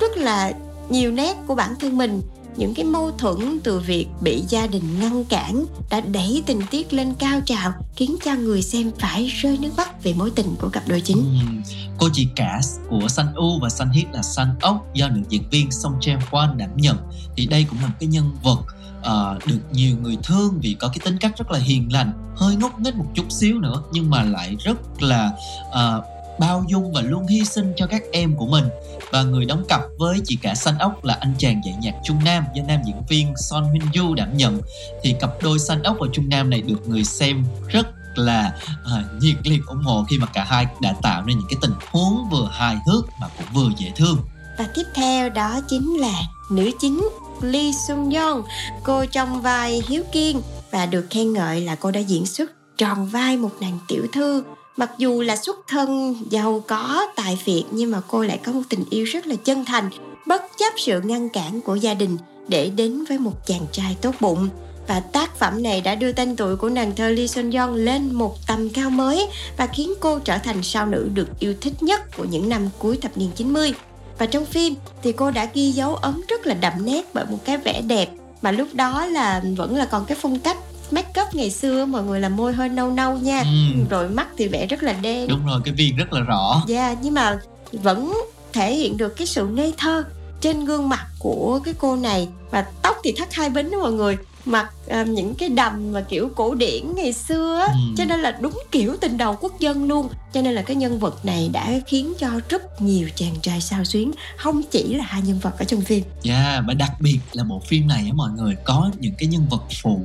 rất 0.00 0.16
là 0.16 0.52
nhiều 0.88 1.12
nét 1.12 1.36
của 1.46 1.54
bản 1.54 1.74
thân 1.80 1.98
mình 1.98 2.22
những 2.56 2.74
cái 2.74 2.84
mâu 2.84 3.10
thuẫn 3.10 3.60
từ 3.64 3.78
việc 3.78 4.06
bị 4.20 4.42
gia 4.48 4.66
đình 4.66 5.00
ngăn 5.00 5.24
cản 5.24 5.64
đã 5.90 6.00
đẩy 6.00 6.42
tình 6.46 6.60
tiết 6.70 6.92
lên 6.92 7.14
cao 7.18 7.40
trào, 7.46 7.72
khiến 7.96 8.16
cho 8.24 8.34
người 8.34 8.62
xem 8.62 8.90
phải 8.98 9.26
rơi 9.26 9.58
nước 9.58 9.70
mắt 9.76 10.02
về 10.02 10.12
mối 10.12 10.30
tình 10.30 10.54
của 10.60 10.68
cặp 10.68 10.88
đôi 10.88 11.00
chính 11.00 11.16
Ừ. 11.18 11.72
cô 11.98 12.08
chị 12.12 12.26
cả 12.36 12.60
của 12.90 13.08
San 13.08 13.34
U 13.34 13.58
và 13.62 13.68
San 13.68 13.90
Hiết 13.90 14.04
là 14.12 14.22
San 14.22 14.48
ốc 14.60 14.86
do 14.94 15.08
nữ 15.08 15.20
diễn 15.28 15.42
viên 15.50 15.70
Song 15.70 15.98
Jae 16.00 16.20
quan 16.30 16.58
đảm 16.58 16.70
nhận 16.76 16.96
thì 17.36 17.46
đây 17.46 17.66
cũng 17.70 17.78
là 17.80 17.86
một 17.86 17.94
cái 18.00 18.06
nhân 18.06 18.30
vật 18.42 18.58
uh, 19.00 19.46
được 19.46 19.60
nhiều 19.72 19.96
người 20.02 20.16
thương 20.22 20.58
vì 20.60 20.76
có 20.78 20.88
cái 20.88 20.98
tính 21.04 21.18
cách 21.18 21.32
rất 21.38 21.50
là 21.50 21.58
hiền 21.58 21.92
lành 21.92 22.34
hơi 22.36 22.56
ngốc 22.56 22.80
nghếch 22.80 22.96
một 22.96 23.06
chút 23.14 23.32
xíu 23.32 23.58
nữa 23.58 23.82
nhưng 23.92 24.10
mà 24.10 24.22
lại 24.22 24.56
rất 24.64 25.02
là 25.02 25.32
uh, 25.68 26.04
bao 26.40 26.64
dung 26.68 26.92
và 26.92 27.00
luôn 27.00 27.26
hy 27.26 27.44
sinh 27.44 27.72
cho 27.76 27.86
các 27.86 28.02
em 28.12 28.36
của 28.36 28.46
mình. 28.46 28.64
Và 29.12 29.22
người 29.22 29.44
đóng 29.44 29.64
cặp 29.68 29.80
với 29.98 30.20
chị 30.24 30.38
cả 30.42 30.54
xanh 30.54 30.78
ốc 30.78 31.04
là 31.04 31.14
anh 31.20 31.34
chàng 31.38 31.60
dạy 31.64 31.74
nhạc 31.80 31.94
Trung 32.04 32.24
Nam 32.24 32.44
do 32.54 32.62
nam 32.68 32.80
diễn 32.86 33.02
viên 33.08 33.34
Son 33.36 33.64
Hyun 33.72 33.92
du 33.94 34.14
đảm 34.14 34.36
nhận. 34.36 34.60
Thì 35.02 35.14
cặp 35.20 35.30
đôi 35.42 35.58
xanh 35.58 35.82
ốc 35.82 35.96
và 36.00 36.06
Trung 36.12 36.28
Nam 36.28 36.50
này 36.50 36.62
được 36.62 36.88
người 36.88 37.04
xem 37.04 37.44
rất 37.68 37.86
là 38.14 38.52
à, 38.84 39.04
nhiệt 39.20 39.36
liệt 39.44 39.60
ủng 39.66 39.82
hộ 39.82 40.04
khi 40.10 40.18
mà 40.18 40.26
cả 40.26 40.44
hai 40.44 40.66
đã 40.80 40.94
tạo 41.02 41.24
nên 41.24 41.38
những 41.38 41.46
cái 41.50 41.58
tình 41.60 41.74
huống 41.90 42.28
vừa 42.30 42.48
hài 42.52 42.76
hước 42.86 43.04
mà 43.20 43.26
cũng 43.38 43.46
vừa 43.52 43.70
dễ 43.78 43.92
thương. 43.96 44.18
Và 44.58 44.68
tiếp 44.74 44.84
theo 44.94 45.28
đó 45.28 45.60
chính 45.68 46.00
là 46.00 46.22
nữ 46.50 46.70
chính. 46.80 47.08
Lee 47.42 47.72
Sung 47.88 48.10
Yeon, 48.10 48.42
cô 48.82 49.04
trong 49.12 49.42
vai 49.42 49.82
Hiếu 49.88 50.02
Kiên, 50.12 50.42
và 50.70 50.86
được 50.86 51.06
khen 51.10 51.32
ngợi 51.32 51.60
là 51.60 51.74
cô 51.74 51.90
đã 51.90 52.00
diễn 52.00 52.26
xuất 52.26 52.50
tròn 52.78 53.06
vai 53.06 53.36
một 53.36 53.50
nàng 53.60 53.78
tiểu 53.88 54.06
thư 54.12 54.42
mặc 54.76 54.90
dù 54.98 55.22
là 55.22 55.36
xuất 55.36 55.56
thân 55.68 56.14
giàu 56.30 56.64
có, 56.66 57.06
tài 57.16 57.36
phiệt, 57.36 57.62
nhưng 57.70 57.90
mà 57.90 58.00
cô 58.08 58.22
lại 58.22 58.38
có 58.44 58.52
một 58.52 58.62
tình 58.68 58.84
yêu 58.90 59.04
rất 59.04 59.26
là 59.26 59.34
chân 59.44 59.64
thành, 59.64 59.90
bất 60.26 60.42
chấp 60.58 60.72
sự 60.76 61.00
ngăn 61.00 61.28
cản 61.28 61.60
của 61.60 61.74
gia 61.74 61.94
đình 61.94 62.16
để 62.48 62.70
đến 62.76 63.04
với 63.08 63.18
một 63.18 63.46
chàng 63.46 63.66
trai 63.72 63.96
tốt 64.00 64.14
bụng 64.20 64.48
và 64.88 65.00
tác 65.00 65.38
phẩm 65.38 65.62
này 65.62 65.80
đã 65.80 65.94
đưa 65.94 66.12
tên 66.12 66.36
tuổi 66.36 66.56
của 66.56 66.68
nàng 66.68 66.94
thơ 66.96 67.10
Lee 67.10 67.26
Sun 67.26 67.50
Yeon 67.50 67.76
lên 67.76 68.14
một 68.14 68.36
tầm 68.46 68.68
cao 68.68 68.90
mới 68.90 69.26
và 69.56 69.66
khiến 69.66 69.92
cô 70.00 70.18
trở 70.18 70.38
thành 70.38 70.62
sao 70.62 70.86
nữ 70.86 71.08
được 71.14 71.28
yêu 71.40 71.54
thích 71.60 71.82
nhất 71.82 72.16
của 72.16 72.24
những 72.24 72.48
năm 72.48 72.68
cuối 72.78 72.96
thập 72.96 73.18
niên 73.18 73.30
90. 73.36 73.74
Và 74.20 74.26
trong 74.26 74.46
phim 74.46 74.74
thì 75.02 75.12
cô 75.12 75.30
đã 75.30 75.48
ghi 75.54 75.70
dấu 75.70 75.94
ấn 75.94 76.20
rất 76.28 76.46
là 76.46 76.54
đậm 76.54 76.72
nét 76.84 77.02
bởi 77.14 77.24
một 77.30 77.38
cái 77.44 77.56
vẻ 77.56 77.80
đẹp. 77.80 78.08
Mà 78.42 78.50
lúc 78.50 78.68
đó 78.74 79.06
là 79.06 79.42
vẫn 79.56 79.76
là 79.76 79.84
còn 79.84 80.04
cái 80.04 80.18
phong 80.20 80.38
cách 80.38 80.56
make 80.90 81.22
up 81.22 81.34
ngày 81.34 81.50
xưa 81.50 81.84
mọi 81.86 82.02
người 82.02 82.20
là 82.20 82.28
môi 82.28 82.52
hơi 82.52 82.68
nâu 82.68 82.90
nâu 82.90 83.18
nha. 83.18 83.42
Ừm. 83.42 83.88
rồi 83.88 84.08
mắt 84.08 84.28
thì 84.38 84.48
vẽ 84.48 84.66
rất 84.66 84.82
là 84.82 84.92
đen. 84.92 85.28
Đúng 85.28 85.46
rồi 85.46 85.60
cái 85.64 85.74
viên 85.74 85.96
rất 85.96 86.12
là 86.12 86.20
rõ. 86.20 86.62
Dạ, 86.66 86.94
nhưng 87.02 87.14
mà 87.14 87.38
vẫn 87.72 88.12
thể 88.52 88.74
hiện 88.74 88.96
được 88.96 89.16
cái 89.16 89.26
sự 89.26 89.46
ngây 89.46 89.74
thơ 89.78 90.04
trên 90.40 90.64
gương 90.64 90.88
mặt 90.88 91.06
của 91.18 91.60
cái 91.64 91.74
cô 91.78 91.96
này. 91.96 92.28
Và 92.50 92.66
tóc 92.82 92.96
thì 93.04 93.12
thắt 93.18 93.34
hai 93.34 93.50
bính 93.50 93.70
đó 93.70 93.78
mọi 93.78 93.92
người 93.92 94.16
mặc 94.50 94.70
à, 94.88 95.02
những 95.04 95.34
cái 95.34 95.48
đầm 95.48 95.92
mà 95.92 96.00
kiểu 96.00 96.30
cổ 96.36 96.54
điển 96.54 96.94
ngày 96.96 97.12
xưa 97.12 97.60
Ừ. 97.66 97.78
cho 97.96 98.04
nên 98.04 98.20
là 98.20 98.30
đúng 98.40 98.58
kiểu 98.72 98.96
tình 99.00 99.16
đầu 99.16 99.36
quốc 99.40 99.60
dân 99.60 99.84
luôn. 99.88 100.08
Cho 100.32 100.42
nên 100.42 100.54
là 100.54 100.62
cái 100.62 100.76
nhân 100.76 100.98
vật 100.98 101.24
này 101.24 101.50
đã 101.52 101.70
khiến 101.86 102.12
cho 102.18 102.28
rất 102.48 102.82
nhiều 102.82 103.08
chàng 103.14 103.34
trai 103.42 103.60
sao 103.60 103.84
xuyến 103.84 104.12
không 104.36 104.62
chỉ 104.70 104.94
là 104.94 105.04
hai 105.04 105.22
nhân 105.22 105.38
vật 105.38 105.58
ở 105.58 105.64
trong 105.64 105.80
phim. 105.80 106.04
Yeah, 106.24 106.64
và 106.66 106.74
đặc 106.74 106.90
biệt 107.00 107.18
là 107.32 107.44
bộ 107.44 107.62
phim 107.66 107.86
này 107.88 108.02
á 108.06 108.12
mọi 108.14 108.30
người 108.30 108.56
có 108.64 108.90
những 108.98 109.14
cái 109.18 109.28
nhân 109.28 109.46
vật 109.50 109.62
phụ. 109.82 110.00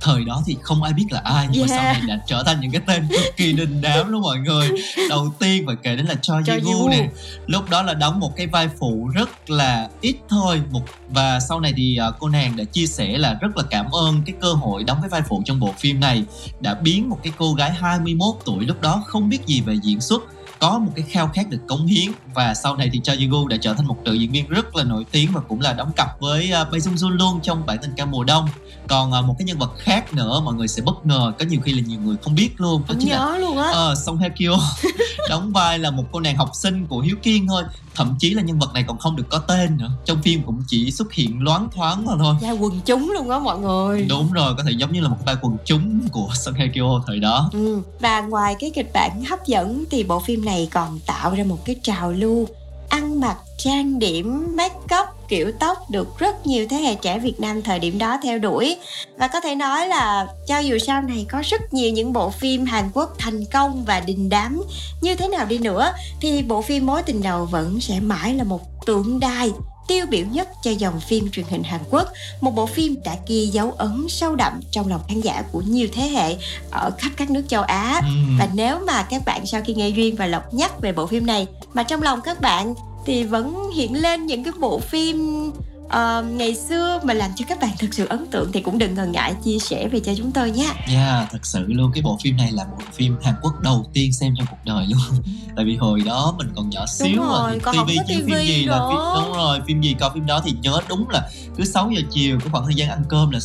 Thời 0.00 0.24
đó 0.24 0.42
thì 0.46 0.56
không 0.62 0.82
ai 0.82 0.92
biết 0.92 1.04
là 1.10 1.20
ai 1.24 1.46
nhưng 1.50 1.66
mà 1.66 1.74
Yeah. 1.76 1.84
sau 1.84 1.92
này 1.92 2.02
đã 2.16 2.24
trở 2.26 2.42
thành 2.46 2.60
những 2.60 2.70
cái 2.70 2.80
tên 2.86 3.08
cực 3.08 3.36
kỳ 3.36 3.52
đình 3.52 3.80
đám 3.80 4.08
luôn 4.12 4.22
mọi 4.22 4.38
người. 4.38 4.68
Đầu 5.08 5.32
tiên 5.38 5.62
phải 5.66 5.76
kể 5.82 5.96
đến 5.96 6.06
là 6.06 6.14
Choi 6.14 6.42
Ji 6.42 6.60
Ji-woo. 6.60 6.80
Woo 6.84 6.88
nè. 6.88 7.08
Lúc 7.46 7.70
đó 7.70 7.82
là 7.82 7.94
đóng 7.94 8.20
một 8.20 8.36
cái 8.36 8.46
vai 8.46 8.68
phụ 8.78 9.08
rất 9.14 9.50
là 9.50 9.88
ít 10.00 10.16
thôi. 10.28 10.62
Một 10.70 10.82
và 11.08 11.40
sau 11.40 11.60
này 11.60 11.72
thì 11.76 11.96
à, 11.96 12.06
cô 12.18 12.28
nàng 12.28 12.56
đã 12.56 12.64
chia 12.64 12.86
sẻ 12.86 13.18
là 13.18 13.34
rất 13.40 13.56
là 13.56 13.62
cảm 13.70 13.89
ơn 13.92 14.22
cái 14.26 14.34
cơ 14.40 14.52
hội 14.52 14.84
đóng 14.84 14.98
cái 15.02 15.08
vai 15.08 15.22
phụ 15.28 15.42
trong 15.44 15.60
bộ 15.60 15.72
phim 15.78 16.00
này, 16.00 16.24
đã 16.60 16.74
biến 16.74 17.08
một 17.08 17.18
cái 17.22 17.32
cô 17.38 17.54
gái 17.54 17.70
21 17.70 18.34
tuổi 18.44 18.64
lúc 18.64 18.80
đó 18.80 19.02
không 19.06 19.28
biết 19.28 19.46
gì 19.46 19.60
về 19.60 19.74
diễn 19.82 20.00
xuất 20.00 20.22
có 20.60 20.78
một 20.78 20.92
cái 20.96 21.04
khao 21.08 21.30
khát 21.34 21.50
được 21.50 21.58
cống 21.68 21.86
hiến. 21.86 22.12
Và 22.34 22.54
sau 22.54 22.76
này 22.76 22.90
thì 22.92 23.00
Ji 23.00 23.30
Woo 23.30 23.46
đã 23.46 23.56
trở 23.60 23.74
thành 23.74 23.86
một 23.86 23.96
nữ 24.04 24.12
diễn 24.12 24.32
viên 24.32 24.48
rất 24.48 24.76
là 24.76 24.84
nổi 24.84 25.06
tiếng 25.10 25.30
và 25.32 25.40
cũng 25.48 25.60
là 25.60 25.72
đóng 25.72 25.92
cặp 25.96 26.20
với 26.20 26.52
uh, 26.62 26.72
Bae 26.72 26.78
Jung 26.78 27.10
luôn 27.10 27.40
trong 27.42 27.66
bản 27.66 27.78
tình 27.82 27.90
ca 27.96 28.04
mùa 28.04 28.24
đông. 28.24 28.48
Còn 28.88 29.12
à, 29.12 29.20
một 29.20 29.34
cái 29.38 29.44
nhân 29.44 29.58
vật 29.58 29.72
khác 29.78 30.14
nữa 30.14 30.40
mọi 30.44 30.54
người 30.54 30.68
sẽ 30.68 30.82
bất 30.82 31.06
ngờ 31.06 31.32
có 31.38 31.44
nhiều 31.44 31.60
khi 31.60 31.72
là 31.72 31.82
nhiều 31.86 32.00
người 32.00 32.16
không 32.22 32.34
biết 32.34 32.50
luôn 32.56 32.82
đó 32.88 32.94
chính 33.00 33.10
là 33.10 33.18
nhớ 33.18 33.38
luôn 33.38 33.58
á. 33.58 33.70
Ờ, 33.72 33.94
Song 33.94 34.18
Hye 34.18 34.28
Kyo. 34.28 34.56
Đóng 35.28 35.52
vai 35.52 35.78
là 35.78 35.90
một 35.90 36.04
cô 36.12 36.20
nàng 36.20 36.36
học 36.36 36.50
sinh 36.54 36.86
của 36.86 37.00
Hiếu 37.00 37.16
Kiên 37.22 37.46
thôi. 37.48 37.62
Thậm 37.94 38.16
chí 38.18 38.34
là 38.34 38.42
nhân 38.42 38.58
vật 38.58 38.74
này 38.74 38.84
còn 38.88 38.98
không 38.98 39.16
được 39.16 39.24
có 39.30 39.38
tên 39.38 39.76
nữa. 39.78 39.90
Trong 40.04 40.22
phim 40.22 40.42
cũng 40.42 40.62
chỉ 40.66 40.90
xuất 40.90 41.12
hiện 41.12 41.42
loáng 41.42 41.68
thoáng 41.74 42.04
mà 42.04 42.12
thôi. 42.18 42.34
Dạ 42.40 42.50
quần 42.50 42.80
chúng 42.86 43.10
luôn 43.10 43.30
á 43.30 43.38
mọi 43.38 43.58
người. 43.58 44.06
Đúng 44.08 44.32
rồi 44.32 44.54
có 44.56 44.62
thể 44.62 44.72
giống 44.72 44.92
như 44.92 45.00
là 45.00 45.08
một 45.08 45.18
vai 45.26 45.36
quần 45.40 45.56
chúng 45.64 46.08
của 46.08 46.28
Song 46.34 46.54
Hye 46.54 46.68
Kyo 46.74 47.02
thời 47.06 47.18
đó. 47.18 47.50
Ừ. 47.52 47.82
Và 48.00 48.20
ngoài 48.20 48.56
cái 48.60 48.70
kịch 48.74 48.90
bản 48.94 49.24
hấp 49.24 49.46
dẫn 49.46 49.84
thì 49.90 50.04
bộ 50.04 50.20
phim 50.20 50.44
này 50.44 50.49
còn 50.70 51.00
tạo 51.06 51.34
ra 51.34 51.44
một 51.44 51.58
cái 51.64 51.76
trào 51.82 52.12
lưu, 52.12 52.46
ăn 52.88 53.20
mặc, 53.20 53.36
trang 53.58 53.98
điểm, 53.98 54.56
make 54.56 55.00
up, 55.00 55.08
kiểu 55.28 55.52
tóc 55.60 55.90
được 55.90 56.18
rất 56.18 56.46
nhiều 56.46 56.66
thế 56.70 56.76
hệ 56.76 56.94
trẻ 56.94 57.18
Việt 57.18 57.40
Nam 57.40 57.62
thời 57.62 57.78
điểm 57.78 57.98
đó 57.98 58.18
theo 58.22 58.38
đuổi. 58.38 58.76
Và 59.18 59.28
có 59.28 59.40
thể 59.40 59.54
nói 59.54 59.88
là 59.88 60.26
cho 60.46 60.58
dù 60.58 60.78
sau 60.78 61.02
này 61.02 61.26
có 61.30 61.42
rất 61.44 61.74
nhiều 61.74 61.92
những 61.92 62.12
bộ 62.12 62.30
phim 62.30 62.64
Hàn 62.64 62.90
Quốc 62.94 63.14
thành 63.18 63.44
công 63.44 63.84
và 63.84 64.00
đình 64.00 64.28
đám 64.28 64.62
như 65.02 65.16
thế 65.16 65.28
nào 65.28 65.46
đi 65.46 65.58
nữa, 65.58 65.92
thì 66.20 66.42
bộ 66.42 66.62
phim 66.62 66.86
mối 66.86 67.02
tình 67.02 67.22
đầu 67.22 67.44
vẫn 67.44 67.80
sẽ 67.80 68.00
mãi 68.00 68.34
là 68.34 68.44
một 68.44 68.86
tượng 68.86 69.20
đài 69.20 69.52
tiêu 69.90 70.06
biểu 70.06 70.26
nhất 70.26 70.48
cho 70.62 70.70
dòng 70.70 71.00
phim 71.00 71.30
truyền 71.30 71.46
hình 71.50 71.62
Hàn 71.62 71.80
Quốc 71.90 72.08
một 72.40 72.50
bộ 72.50 72.66
phim 72.66 72.96
đã 73.04 73.16
ghi 73.26 73.46
dấu 73.46 73.70
ấn 73.70 74.06
sâu 74.08 74.36
đậm 74.36 74.52
trong 74.70 74.88
lòng 74.88 75.00
khán 75.08 75.20
giả 75.20 75.42
của 75.52 75.60
nhiều 75.60 75.88
thế 75.92 76.02
hệ 76.02 76.36
ở 76.70 76.90
khắp 76.98 77.10
các 77.16 77.30
nước 77.30 77.42
châu 77.48 77.62
Á 77.62 78.00
Ừm. 78.04 78.36
và 78.38 78.48
nếu 78.54 78.78
mà 78.86 79.02
các 79.02 79.22
bạn 79.24 79.46
sau 79.46 79.60
khi 79.64 79.74
nghe 79.74 79.88
duyên 79.88 80.16
và 80.16 80.26
lộc 80.26 80.54
nhắc 80.54 80.80
về 80.80 80.92
bộ 80.92 81.06
phim 81.06 81.26
này 81.26 81.46
mà 81.74 81.82
trong 81.82 82.02
lòng 82.02 82.20
các 82.20 82.40
bạn 82.40 82.74
thì 83.06 83.24
vẫn 83.24 83.70
hiện 83.74 84.02
lên 84.02 84.26
những 84.26 84.44
cái 84.44 84.52
bộ 84.60 84.78
phim 84.78 85.50
ờ, 85.90 86.22
ngày 86.22 86.54
xưa 86.54 87.00
mà 87.02 87.14
làm 87.14 87.30
cho 87.36 87.44
các 87.48 87.60
bạn 87.60 87.70
thực 87.78 87.94
sự 87.94 88.06
ấn 88.06 88.26
tượng 88.26 88.52
thì 88.52 88.60
cũng 88.60 88.78
đừng 88.78 88.94
ngần 88.94 89.12
ngại 89.12 89.34
chia 89.44 89.58
sẻ 89.58 89.88
về 89.88 90.00
cho 90.00 90.12
chúng 90.18 90.32
tôi 90.32 90.50
nhé. 90.50 90.70
Yeah, 90.88 91.28
thật 91.32 91.46
sự 91.46 91.64
luôn 91.68 91.90
cái 91.94 92.02
bộ 92.02 92.18
phim 92.22 92.36
này 92.36 92.52
là 92.52 92.64
bộ 92.64 92.78
phim 92.92 93.16
Hàn 93.22 93.34
Quốc 93.42 93.60
đầu 93.60 93.86
tiên 93.92 94.12
xem 94.12 94.34
trong 94.38 94.46
cuộc 94.50 94.56
đời 94.64 94.86
luôn. 94.90 95.22
Tại 95.56 95.64
vì 95.64 95.76
hồi 95.76 96.00
đó 96.06 96.34
mình 96.38 96.48
còn 96.56 96.70
nhỏ 96.70 96.86
xíu 96.86 97.16
Đúng 97.16 97.26
mà 97.26 97.32
rồi, 97.32 97.58
không 97.58 97.74
TV 97.74 97.90
có 97.96 98.02
chiếu 98.08 98.18
phim 98.26 98.46
gì 98.46 98.64
là 98.64 98.78
phim 98.88 98.96
nữa. 98.96 99.14
đúng 99.24 99.32
rồi 99.36 99.60
phim 99.66 99.80
gì 99.80 99.96
coi 100.00 100.10
phim 100.14 100.26
đó 100.26 100.40
thì 100.44 100.52
nhớ 100.62 100.80
đúng 100.88 101.08
là 101.10 101.28
cứ 101.56 101.64
6 101.64 101.90
giờ 101.96 102.02
chiều 102.10 102.38
cái 102.40 102.48
khoảng 102.52 102.64
thời 102.64 102.74
gian 102.74 102.88
ăn 102.90 103.02
cơm 103.08 103.30
là 103.30 103.38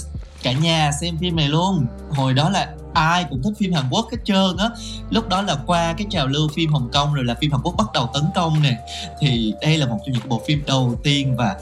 cả 0.44 0.52
nhà 0.52 0.92
xem 1.02 1.18
phim 1.18 1.36
này 1.36 1.50
luôn. 1.50 1.86
Hồi 2.10 2.34
đó 2.34 2.50
là 2.50 2.70
ai 2.94 3.26
cũng 3.30 3.42
thích 3.44 3.54
phim 3.60 3.74
Hàn 3.74 3.84
Quốc 3.90 4.08
hết 4.12 4.18
trơn 4.26 4.58
á. 4.58 4.70
Lúc 5.10 5.30
đó 5.30 5.42
là 5.42 5.58
qua 5.66 5.94
cái 5.98 6.08
trào 6.10 6.28
lưu 6.28 6.48
phim 6.56 6.74
Hồng 6.74 6.90
Kông 6.94 7.14
rồi 7.14 7.26
là 7.26 7.36
phim 7.42 7.52
Hàn 7.52 7.62
Quốc 7.64 7.76
bắt 7.78 7.88
đầu 7.94 8.10
tấn 8.14 8.24
công 8.36 8.64
nè. 8.64 8.78
Thì 9.22 9.54
đây 9.62 9.78
là 9.78 9.86
một 9.86 10.00
trong 10.06 10.14
những 10.14 10.30
bộ 10.30 10.42
phim 10.48 10.64
đầu 10.68 11.00
tiên 11.04 11.36
và 11.36 11.56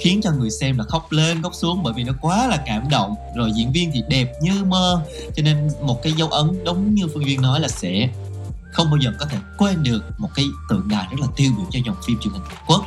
khiến 0.00 0.20
cho 0.22 0.32
người 0.32 0.50
xem 0.50 0.78
là 0.78 0.84
khóc 0.84 1.12
lên 1.12 1.42
khóc 1.42 1.54
xuống 1.54 1.82
bởi 1.82 1.92
vì 1.92 2.04
nó 2.04 2.12
quá 2.20 2.46
là 2.46 2.62
cảm 2.66 2.88
động. 2.88 3.14
Rồi 3.36 3.52
diễn 3.56 3.72
viên 3.72 3.90
thì 3.92 4.02
đẹp 4.08 4.32
như 4.42 4.64
mơ 4.64 5.04
cho 5.36 5.42
nên 5.42 5.68
một 5.82 6.02
cái 6.02 6.12
dấu 6.12 6.28
ấn 6.28 6.64
đúng 6.64 6.94
như 6.94 7.08
phương 7.14 7.26
duyên 7.26 7.42
nói 7.42 7.60
là 7.60 7.68
sẽ 7.68 8.08
không 8.72 8.90
bao 8.90 8.96
giờ 8.96 9.12
có 9.18 9.26
thể 9.26 9.38
quên 9.58 9.82
được 9.82 10.02
một 10.18 10.28
cái 10.34 10.44
tượng 10.68 10.88
đài 10.88 11.06
rất 11.10 11.20
là 11.20 11.26
tiêu 11.36 11.52
biểu 11.56 11.66
cho 11.70 11.78
dòng 11.86 11.96
phim 12.06 12.18
truyền 12.20 12.32
hình 12.32 12.42
Hàn 12.48 12.64
Quốc. 12.66 12.84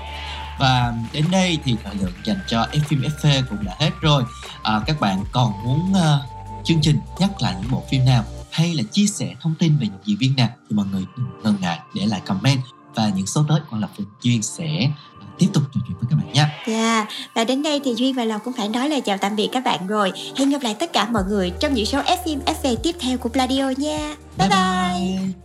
Và 0.59 0.93
đến 1.14 1.26
đây 1.32 1.57
thì 1.64 1.76
thời 1.84 1.95
lượng 1.95 2.11
dành 2.24 2.39
cho 2.47 2.68
F 2.72 2.80
phim 2.88 3.01
FV 3.01 3.43
cũng 3.49 3.66
đã 3.66 3.76
hết 3.80 3.91
rồi. 4.01 4.24
À, 4.64 4.82
các 4.86 4.99
bạn 4.99 5.24
còn 5.32 5.51
muốn 5.66 5.91
uh, 5.91 6.66
chương 6.66 6.82
trình 6.82 6.97
nhắc 7.20 7.41
lại 7.41 7.55
những 7.61 7.72
bộ 7.72 7.84
phim 7.89 8.05
nào 8.05 8.24
hay 8.51 8.74
là 8.74 8.84
chia 8.91 9.05
sẻ 9.07 9.36
thông 9.41 9.55
tin 9.59 9.78
về 9.78 9.88
những 9.88 10.01
diễn 10.05 10.18
viên 10.18 10.36
nào 10.36 10.49
thì 10.70 10.76
mọi 10.76 10.86
người 10.91 11.05
đừng 11.18 11.28
ngần 11.43 11.55
ngại 11.61 11.80
để 11.95 12.05
lại 12.05 12.22
comment. 12.26 12.59
Và 12.95 13.09
những 13.09 13.28
số 13.28 13.45
tới 13.49 13.59
quan 13.70 13.82
là 13.82 13.88
phương 13.97 14.07
Duyên 14.22 14.41
sẽ 14.41 14.91
tiếp 15.38 15.47
tục 15.53 15.63
trò 15.73 15.81
chuyện 15.88 15.97
với 15.99 16.07
các 16.09 16.15
bạn 16.15 16.34
nha. 16.34 16.49
Dạ, 16.67 17.05
và 17.34 17.43
đến 17.43 17.63
đây 17.63 17.81
thì 17.84 17.93
Duyên 17.95 18.15
và 18.15 18.25
Lộc 18.25 18.43
cũng 18.43 18.53
phải 18.53 18.69
nói 18.69 18.89
lời 18.89 19.01
chào 19.01 19.17
tạm 19.17 19.36
biệt 19.36 19.49
các 19.51 19.63
bạn 19.63 19.88
rồi. 19.88 20.11
Hẹn 20.38 20.49
gặp 20.49 20.61
lại 20.61 20.75
tất 20.79 20.93
cả 20.93 21.07
mọi 21.11 21.23
người 21.29 21.51
trong 21.59 21.73
những 21.73 21.86
số 21.86 22.01
FM 22.01 22.39
FV 22.45 22.75
tiếp 22.75 22.95
theo 22.99 23.17
của 23.17 23.29
Pladio 23.29 23.69
nha. 23.77 24.15
Bye 24.38 24.49
bye. 24.49 25.17
bye. 25.19 25.43